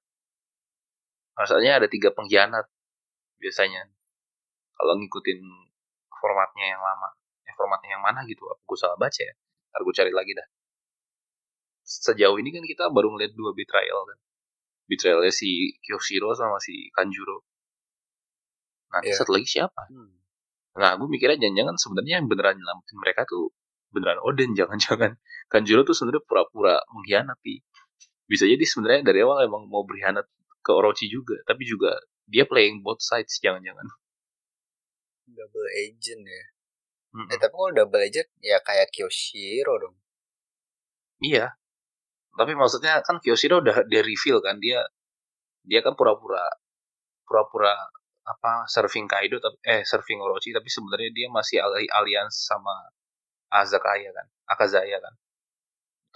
Harusnya 1.36 1.72
ada 1.80 1.88
tiga 1.88 2.12
pengkhianat 2.12 2.66
biasanya. 3.40 3.88
Kalau 4.76 5.00
ngikutin 5.00 5.40
formatnya 6.12 6.76
yang 6.76 6.82
lama. 6.84 7.16
Eh 7.48 7.54
formatnya 7.56 7.96
yang 7.96 8.04
mana 8.04 8.28
gitu. 8.28 8.44
Apa 8.44 8.60
gue 8.60 8.78
salah 8.78 8.98
baca 9.00 9.20
ya? 9.22 9.34
Ntar 9.72 9.80
gue 9.80 9.94
cari 9.96 10.12
lagi 10.12 10.32
dah. 10.36 10.48
Sejauh 11.86 12.36
ini 12.42 12.50
kan 12.50 12.66
kita 12.66 12.90
baru 12.90 13.14
ngeliat 13.14 13.32
dua 13.38 13.54
betrayal 13.54 14.04
kan. 14.04 14.18
Betrayalnya 14.86 15.34
si 15.34 15.74
Kyoshiro 15.82 16.30
sama 16.32 16.58
si 16.62 16.88
Kanjuro. 16.94 17.42
Nanti 18.94 19.10
Iya. 19.10 19.18
satu 19.18 19.34
lagi 19.34 19.46
siapa? 19.46 19.82
Hmm. 19.90 20.14
Nah, 20.76 20.94
gue 20.94 21.08
mikirnya 21.08 21.40
jangan-jangan 21.40 21.76
sebenarnya 21.80 22.14
yang 22.22 22.26
beneran 22.30 22.54
nyelamatin 22.60 22.96
mereka 23.00 23.24
tuh 23.26 23.50
beneran 23.90 24.20
Oden, 24.22 24.50
jangan-jangan 24.58 25.18
Kanjuro 25.48 25.82
tuh 25.82 25.94
sebenarnya 25.96 26.22
pura-pura 26.22 26.78
mengkhianati. 26.92 27.62
Bisa 28.26 28.46
jadi 28.46 28.62
sebenarnya 28.62 29.02
dari 29.06 29.22
awal 29.22 29.46
emang 29.46 29.66
mau 29.66 29.82
berkhianat 29.86 30.26
ke 30.62 30.70
Orochi 30.70 31.06
juga, 31.06 31.38
tapi 31.46 31.62
juga 31.62 31.94
dia 32.26 32.42
playing 32.42 32.82
both 32.82 32.98
sides 32.98 33.38
jangan-jangan. 33.38 33.86
double 35.26 35.66
agent 35.74 36.22
ya 36.22 36.44
Mm-mm. 37.10 37.34
eh 37.34 37.38
tapi 37.38 37.50
kalau 37.50 37.74
double 37.74 37.98
agent 37.98 38.30
ya 38.38 38.62
kayak 38.62 38.94
Kyoshiro 38.94 39.74
dong 39.78 39.96
Iya. 41.18 41.50
Tapi 42.38 42.52
maksudnya 42.60 42.94
kan 43.06 43.16
Kyoshiro 43.22 43.56
udah 43.64 43.76
dia 43.90 44.02
reveal 44.10 44.38
kan 44.46 44.56
dia 44.64 44.80
dia 45.70 45.80
kan 45.86 45.94
pura-pura 46.00 46.44
pura-pura 47.28 47.74
apa 48.32 48.52
surfing 48.74 49.06
Kaido 49.12 49.36
tapi 49.44 49.56
eh 49.74 49.82
surfing 49.90 50.20
Orochi 50.26 50.50
tapi 50.58 50.68
sebenarnya 50.76 51.10
dia 51.18 51.28
masih 51.38 51.58
ali- 51.66 51.92
alians 52.00 52.34
sama 52.50 52.74
Azakaya 53.62 54.10
kan, 54.18 54.26
Akazaya 54.52 54.98
kan. 55.04 55.14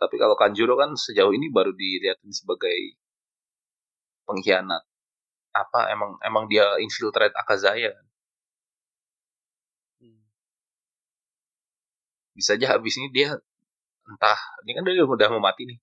Tapi 0.01 0.17
kalau 0.23 0.35
Kanjuro 0.43 0.75
kan 0.83 0.91
sejauh 1.05 1.31
ini 1.39 1.47
baru 1.57 1.71
dilihatin 1.81 2.33
sebagai 2.41 2.79
pengkhianat. 4.27 4.83
Apa 5.63 5.81
emang 5.95 6.13
emang 6.29 6.45
dia 6.53 6.67
infiltrate 6.87 7.35
Akazaya 7.43 7.91
kan? 7.97 8.07
Hmm. 10.01 10.21
Bisa 12.37 12.51
aja 12.59 12.67
habis 12.75 12.95
ini 12.99 13.09
dia 13.17 13.29
entah 14.11 14.41
ini 14.65 14.73
kan 14.77 14.85
dia 14.87 15.05
udah 15.17 15.29
mau 15.35 15.43
mati 15.49 15.63
nih. 15.71 15.79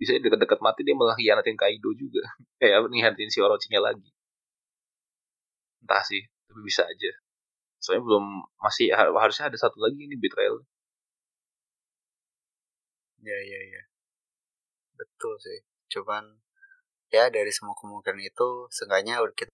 Bisa 0.00 0.18
dekat-dekat 0.18 0.58
mati 0.60 0.82
dia 0.82 0.94
malah 0.98 1.14
khianatin 1.14 1.56
Kaido 1.58 1.90
juga. 1.94 2.22
Kayak 2.60 2.90
khianatin 2.90 3.28
si 3.30 3.38
Orochinya 3.42 3.80
lagi. 3.82 4.10
Entah 5.84 6.02
sih, 6.02 6.22
tapi 6.48 6.60
bisa 6.64 6.82
aja. 6.86 7.12
soalnya 7.84 8.00
belum 8.08 8.24
masih 8.64 8.88
harusnya 8.96 9.52
ada 9.52 9.58
satu 9.60 9.76
lagi 9.84 10.08
ini 10.08 10.16
betrayal 10.16 10.56
ya 13.20 13.38
ya 13.44 13.60
ya 13.76 13.82
betul 14.96 15.36
sih 15.36 15.60
cuman 15.92 16.40
ya 17.12 17.28
dari 17.28 17.52
semua 17.52 17.76
kemungkinan 17.76 18.20
itu 18.24 18.48
seenggaknya 18.72 19.20
kita, 19.36 19.52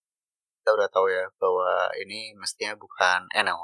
kita 0.62 0.70
udah 0.78 0.88
tahu 0.94 1.06
ya 1.10 1.26
bahwa 1.42 1.90
ini 1.98 2.34
mestinya 2.38 2.78
bukan 2.78 3.26
NL 3.34 3.58